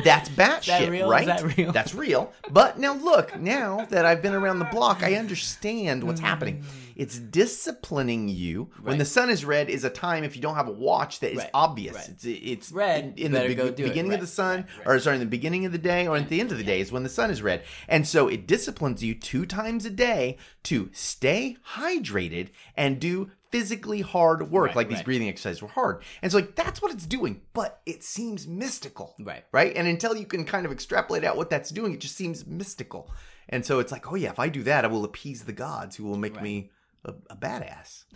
[0.05, 1.09] That's batshit, that real?
[1.11, 1.27] Right?
[1.27, 1.73] that real?
[1.73, 2.33] That's real.
[2.51, 6.63] But now look, now that I've been around the block, I understand what's happening.
[6.63, 6.67] Hmm.
[6.95, 8.71] It's disciplining you.
[8.83, 11.33] When the sun is red is a time if you don't have a watch that
[11.33, 11.95] is Right, obvious.
[11.97, 12.09] right.
[12.11, 13.89] It's it's Red, in, in the be- go do it.
[13.89, 14.97] beginning of the sun right, right.
[14.97, 16.81] or sorry, in the beginning of the day or at the end of the day
[16.81, 17.63] is when the sun is red.
[17.89, 24.01] And so it disciplines you two times a day to stay hydrated and do physically
[24.01, 24.69] hard work.
[24.69, 25.05] Right, like these right.
[25.05, 26.03] breathing exercises were hard.
[26.23, 29.15] And so like that's what it's doing, but it seems mystical.
[29.21, 29.45] Right.
[29.53, 29.77] Right?
[29.77, 33.11] And until you can kind of extrapolate out what that's doing, it just seems mystical.
[33.49, 35.97] And so it's like, oh yeah, if I do that, I will appease the gods
[35.97, 36.43] who will make Right.
[36.43, 36.71] me
[37.05, 38.05] a, a badass.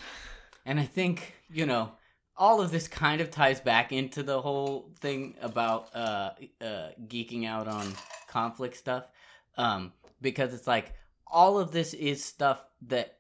[0.69, 1.93] And I think, you know,
[2.37, 6.31] all of this kind of ties back into the whole thing about uh,
[6.61, 7.93] uh, geeking out on
[8.27, 9.05] conflict stuff.
[9.57, 10.93] Um, because it's like
[11.27, 13.19] all of this is stuff that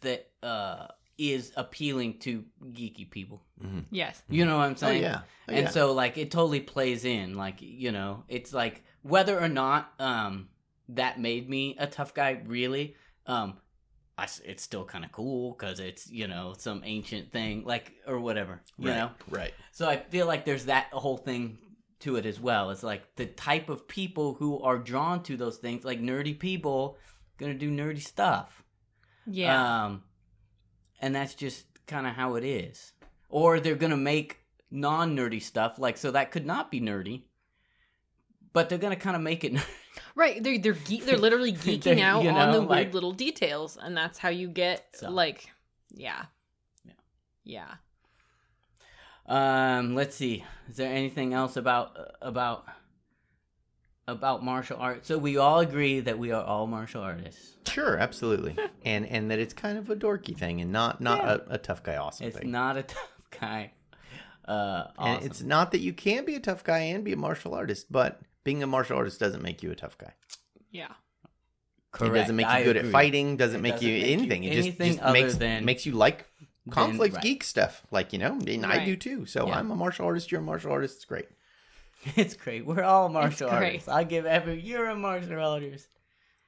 [0.00, 0.88] that uh,
[1.18, 3.42] is appealing to geeky people.
[3.90, 4.22] yes.
[4.28, 5.02] You know what I'm Oh saying?
[5.02, 5.20] yeah.
[5.48, 5.70] Oh, and yeah.
[5.70, 10.48] so like it totally plays in like you know it's like whether or not um
[10.88, 12.96] that made me a tough guy really
[13.26, 13.58] um
[14.18, 17.92] I s it's still kind of cool because it's you know some ancient thing like
[18.06, 19.54] or whatever you right, know right.
[19.72, 21.58] so i feel like there's that whole thing
[22.00, 25.56] to it as well it's like the type of people who are drawn to those
[25.58, 26.98] things like nerdy people
[27.38, 28.62] gonna do nerdy stuff
[29.26, 29.84] Yeah.
[29.84, 30.02] um,
[31.02, 32.92] and that's just kind of how it is.
[33.28, 34.38] Or they're gonna make
[34.70, 37.22] non nerdy stuff, like so that could not be nerdy,
[38.52, 39.54] but they're gonna kind of make it.
[40.14, 40.42] right.
[40.42, 43.76] They're they're ge- they're literally They're, geeking out you on know, the weird little details,
[43.76, 45.10] and that's how you get So.
[45.10, 45.50] like,
[45.94, 46.24] yeah,
[46.84, 46.94] Yeah.
[49.26, 49.78] yeah.
[49.78, 50.44] um, let's see.
[50.70, 52.66] Is there anything else about about
[54.08, 55.08] about martial arts?
[55.08, 57.56] So we all agree that we are all martial artists.
[57.66, 58.56] Sure, absolutely.
[58.84, 61.38] and and that it's kind of a dorky thing and not not Yeah.
[61.48, 62.50] a, a tough guy awesome It's thing.
[62.50, 63.72] not a tough guy.
[64.46, 67.54] Uh, And it's not that you can be a tough guy and be a martial
[67.54, 70.12] artist, but being a martial artist doesn't make you a tough guy.
[70.72, 70.88] Yeah.
[71.92, 72.14] correct.
[72.14, 72.88] It doesn't make you I good agree.
[72.88, 74.44] at fighting, doesn't It make doesn't you make you anything.
[74.44, 76.26] it just, anything just other makes than- makes you like
[76.70, 77.22] conflict right.
[77.22, 77.82] geek stuff.
[77.92, 79.26] Like, you know, and I do too.
[79.26, 79.58] So Yeah.
[79.58, 81.28] I'm a martial artist, you're a martial artist, it's great.
[82.16, 82.66] It's great.
[82.66, 83.66] We're all martial great.
[83.66, 83.88] artists.
[83.88, 84.60] I give every.
[84.60, 85.88] You're a martial artist.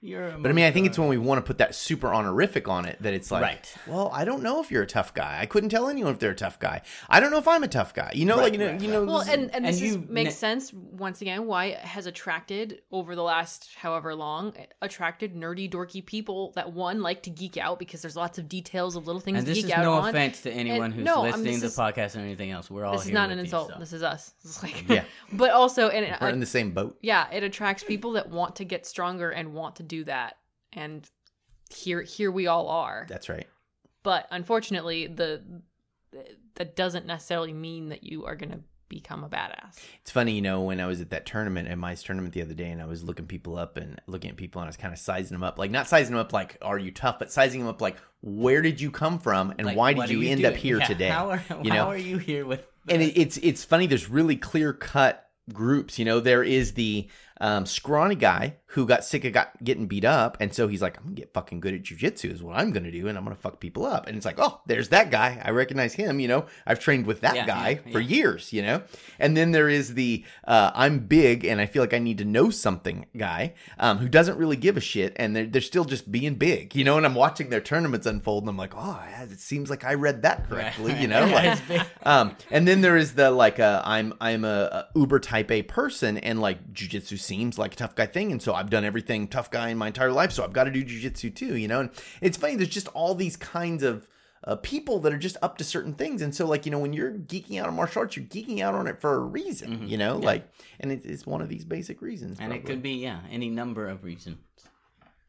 [0.05, 0.32] You're.
[0.38, 2.84] But I mean, I think it's when we want to put that super honorific on
[2.84, 3.74] it that it's like, Right.
[3.86, 5.38] well, I don't know if you're a tough guy.
[5.40, 6.82] I couldn't tell anyone if they're a tough guy.
[7.09, 8.11] I don't know if I'm a tough guy.
[8.14, 9.05] You know, Right, like you know, right, you know.
[9.05, 11.78] Well, this- and and this And is, you makes ne- sense once again why it
[11.78, 14.52] has attracted over the last however long
[14.82, 18.96] attracted nerdy dorky people that one like to geek out because there's lots of details
[18.96, 20.09] of little things And to this geek is out no on.
[20.11, 22.50] offense to anyone And- who's no, I mean, listening to this the podcast or anything
[22.50, 22.70] else.
[22.70, 23.70] We're all This is here not with an you, insult.
[23.72, 23.78] so.
[23.78, 24.32] This is us.
[24.42, 25.05] This is like Yeah.
[25.32, 26.98] but also and it, we're in the same boat.
[27.00, 30.38] yeah, it attracts people that want to get stronger and want to do that.
[30.72, 31.09] And
[31.72, 33.07] here here we all are.
[33.09, 33.47] That's right.
[34.03, 35.40] But unfortunately, the
[36.57, 39.78] that doesn't necessarily mean that you are going to become a badass.
[40.03, 42.55] It's funny, you know, when I was at that tournament at my tournament the other
[42.55, 44.92] day, and I was looking people up and looking at people, and I was kind
[44.92, 47.61] of sizing them up, like not sizing them up like "Are you tough?" but sizing
[47.61, 50.45] them up like "Where did you come from, and Like, why did are you, end
[50.45, 52.66] up here Yeah, today?" How are, you how are you here with?
[52.88, 53.86] and it, it's it's funny.
[53.86, 55.99] There's really clear cut groups.
[55.99, 57.09] You know, there is the
[57.45, 60.97] um, scrawny guy who got sick of got getting beat up, and so he's like,
[60.97, 63.36] "I'm gonna get fucking good at jujitsu is what I'm gonna do, and I'm gonna
[63.36, 65.40] fuck people up." And it's like, "Oh, there's that guy.
[65.45, 66.18] I recognize him.
[66.20, 68.16] You know, I've trained with that Yeah, guy yeah, for yeah.
[68.16, 68.53] years.
[68.53, 68.82] You know."
[69.18, 72.24] And then there is the uh, I'm big and I feel like I need to
[72.24, 76.11] know something guy um, who doesn't really give a shit, and they're they're still just
[76.11, 76.74] being big.
[76.74, 79.84] You know, and I'm watching their tournaments unfold, and I'm like, "Oh, it seems like
[79.84, 81.26] I read that correctly." You know,
[81.68, 85.51] like, um, and then there is the like uh, I'm I'm a, a uber type
[85.51, 88.85] A person, and like jujitsu seems like a tough guy thing, and so I've done
[88.85, 91.68] everything tough guy in my entire life, so I've got to do jujitsu too, you
[91.68, 91.80] know.
[91.80, 94.09] And it's funny, there's just all these kinds of
[94.45, 96.93] uh, people that are just up to certain things, and so like you know when
[96.93, 99.97] you're geeking out on martial arts, you're geeking out on it for a reason, you
[99.97, 100.47] know, like,
[100.80, 103.89] and it, it's one of these basic reasons, and it could be yeah any number
[103.89, 104.39] of reasons.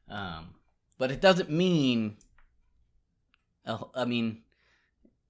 [0.10, 0.56] Um
[0.98, 2.16] but it doesn't mean
[3.66, 4.42] uh, i mean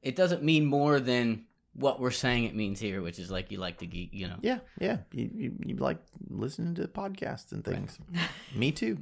[0.01, 1.45] it doesn't mean more than
[1.75, 4.37] what we're saying it means here which is like you like to geek you know
[4.41, 4.97] Yeah, yeah.
[5.11, 5.97] You, you, you like
[6.29, 7.99] listening to podcasts and things.
[8.55, 8.97] Me too.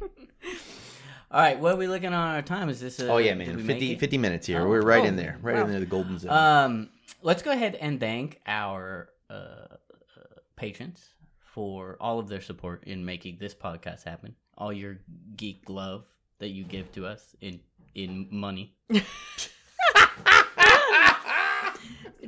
[0.00, 3.56] all right what are we looking on our time is this a, Oh yeah, man.
[3.56, 4.62] we 50, 50 minutes here.
[4.62, 5.38] Oh, We're right oh, in there.
[5.42, 5.64] Right wow.
[5.64, 6.32] in there, the golden zone.
[6.32, 6.88] um
[7.22, 9.76] let's go ahead and thank our uh, uh
[10.56, 11.02] patrons
[11.40, 14.98] for all of their support in making this podcast happen all your
[15.36, 16.04] geek love
[16.38, 17.60] that you give to us in
[17.94, 18.74] in money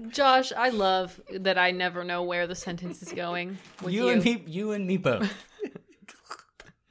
[0.09, 3.59] Josh, I love that I never know where the sentence is going.
[3.83, 5.33] With you, you, and me, you and me both.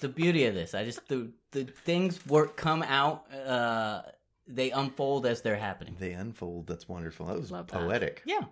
[0.00, 3.32] the beauty of this, I just the the things work come out.
[3.32, 4.02] Uh,
[4.46, 5.96] they unfold as they're happening.
[5.98, 6.66] They unfold.
[6.66, 7.26] That's wonderful.
[7.26, 7.80] That was Love that.
[7.80, 8.22] poetic.
[8.26, 8.42] Yeah.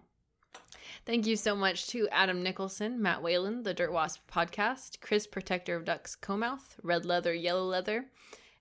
[1.04, 5.74] Thank you so much to Adam Nicholson, Matt Whalen, the Dirt Wasp podcast, Chris Protector
[5.74, 8.06] of Ducks Comouth, Red Leather, Yellow Leather,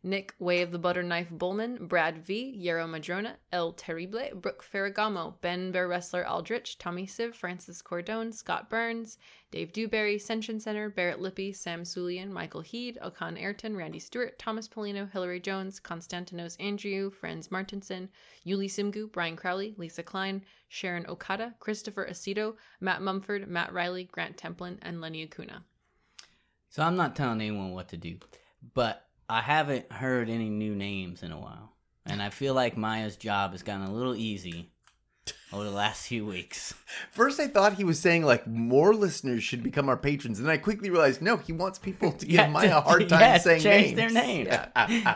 [0.04, 5.36] Nick Way of the Butter Knife Bullman, Brad V, Yarrow Madrona, El Terrible, Brooke Ferragamo,
[5.42, 9.20] Ben Bear Wrestler Aldrich, Tommy Siv, Francis Cordone, Scott Burns,
[9.52, 14.68] Dave Dewberry, Senshin Center, Barrett Lippy, Sam Sulian, Michael Heed, Okan Ayrton, Randy Stewart, Thomas
[14.68, 18.10] Polino, Hillary Jones, Konstantinos Andrew, Franz Martinson,
[18.44, 24.36] Yuli Simgu, Brian Crowley, Lisa Klein, Sharon Okada, Christopher Aceto, Matt Mumford, Matt Riley, Grant
[24.36, 25.64] Templin, and Lenny Acuna.
[26.70, 28.18] So I'm not telling anyone what to do,
[28.74, 31.72] but I haven't heard any new names in a while,
[32.06, 34.72] and I feel like Maya's job has gotten a little easy
[35.54, 36.74] over the last few weeks.
[37.12, 40.54] First, I thought he was saying like more listeners should become our patrons, and then
[40.54, 43.38] I quickly realized no, he wants people to give Yeah, Maya a hard time yeah,
[43.38, 44.14] saying change names.
[44.14, 44.50] their names.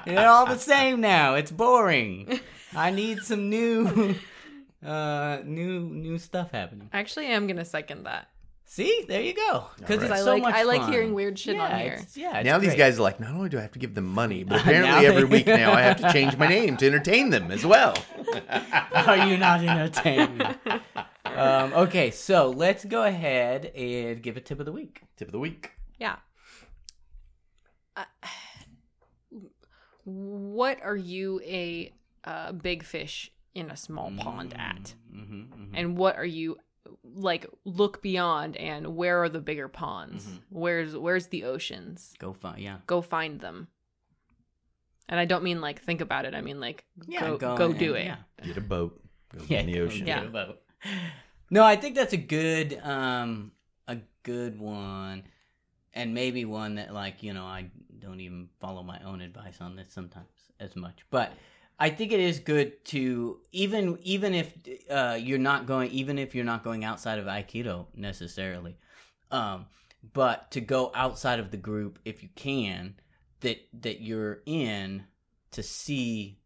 [0.06, 1.36] They're all the same now.
[1.36, 2.40] It's boring.
[2.74, 4.16] I need some new,
[4.86, 6.90] uh, new new stuff happening.
[6.94, 8.30] Actually, I'm gonna second that
[8.68, 9.66] See, there you go.
[9.78, 10.20] Because All it's right.
[10.20, 10.92] I so like much I like fun.
[10.92, 11.94] hearing weird shit yeah, on here.
[11.94, 13.94] it's- Yeah, it's now these guys are like, not only do I have to give
[13.94, 16.76] them money, but Now apparently every they- week now I have to change my name
[16.78, 17.96] to entertain them as well.
[18.94, 20.44] Are you not entertained?
[21.26, 25.04] um, okay, so let's go ahead and give a tip of the week.
[25.16, 25.72] Tip of the week.
[26.00, 26.16] Yeah.
[27.96, 28.04] Uh,
[30.04, 31.94] what are you a
[32.24, 34.94] uh, big fish in a small pond at?
[35.16, 35.76] Mm-hmm, mm-hmm.
[35.76, 36.58] And what are you
[37.04, 40.26] like look beyond and where are the bigger ponds?
[40.26, 40.40] Mhm.
[40.50, 42.14] Where's where's the oceans?
[42.20, 42.78] Go find, yeah.
[42.88, 43.68] Go find them.
[45.08, 46.34] And I don't mean like think about it.
[46.34, 48.06] I mean like Yeah, go go, and- do it.
[48.06, 49.02] Yeah, Get a boat.
[49.36, 50.06] Go yeah in the go ocean.
[50.06, 50.28] get Yeah.
[50.28, 50.62] a boat.
[51.52, 53.52] No, I think that's a good, um,
[53.88, 55.24] a good one,
[55.94, 57.70] and maybe one that, like, you know, I
[58.00, 60.28] don't even follow my own advice on this sometimes
[60.60, 61.32] as much, but
[61.80, 64.54] I think it is good to even even if
[64.90, 68.78] uh, you're not going, even if you're not going outside of Aikido necessarily,
[69.32, 69.66] um,
[70.14, 72.96] but to go outside of the group if you can
[73.42, 75.04] that that you're in
[75.52, 76.40] to see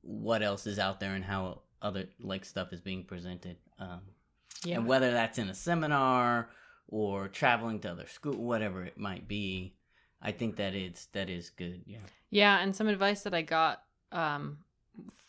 [0.00, 4.00] what else is out there and how other like stuff is being presented um,
[4.64, 4.76] Yeah.
[4.78, 6.48] and whether that's in a seminar
[6.88, 9.74] or traveling to other school whatever it might be
[10.20, 11.98] i think that is that is good yeah
[12.30, 14.58] Yeah, and some advice that I got um,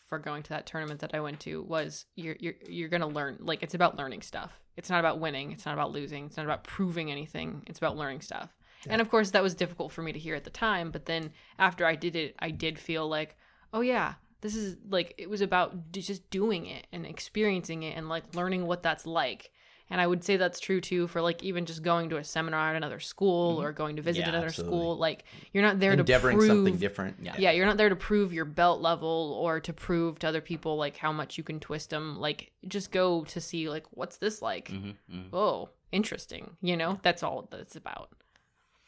[0.08, 3.38] for going to that tournament that I went to was you're you're you're gonna learn
[3.40, 4.60] like it's about learning stuff.
[4.76, 5.52] It's not about winning.
[5.52, 6.26] It's not about losing.
[6.26, 7.62] It's not about proving anything.
[7.66, 8.50] It's about learning stuff.
[8.88, 10.90] And of course, that was difficult for me to hear at the time.
[10.90, 13.36] But then after I did it, I did feel like,
[13.72, 18.08] oh yeah, this is like it was about just doing it and experiencing it and
[18.08, 19.50] like learning what that's like.
[19.90, 22.70] And I would say that's true too for like even just going to a seminar
[22.70, 24.28] at another school or going to visit Mm-hmm.
[24.28, 24.78] Yeah, another absolutely.
[24.78, 24.96] school.
[24.96, 27.16] Like you're not there Endeavoring to prove something different.
[27.20, 27.34] Yeah.
[27.38, 30.76] yeah, you're not there to prove your belt level or to prove to other people
[30.76, 32.18] like how much you can twist them.
[32.18, 34.68] Like just go to see like what's this like?
[34.68, 36.56] hmm hmm Oh, interesting.
[36.62, 38.10] You know, that's all that's about.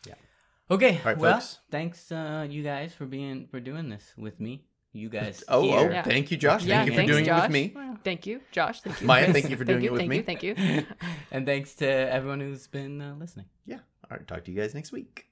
[0.06, 0.14] Yeah.
[0.70, 1.00] Okay.
[1.04, 1.58] right, well, folks.
[1.70, 4.64] thanks uh, you guys for being for doing this with me.
[4.96, 5.44] You guys.
[5.48, 5.78] Oh, here.
[5.78, 6.02] oh, Yeah.
[6.02, 6.64] thank you, Josh.
[6.64, 7.74] Yeah, thank you for thanks, doing it with me.
[8.04, 8.80] Thank you, Josh.
[8.80, 9.34] Thank you, Maya, Chris.
[9.34, 10.16] thank you for doing you, it with thank me.
[10.16, 10.54] You, thank you.
[11.30, 13.46] and thanks to everyone who's been uh, listening.
[13.66, 13.76] Yeah.
[14.10, 14.26] All right.
[14.26, 15.26] Talk to you guys next week.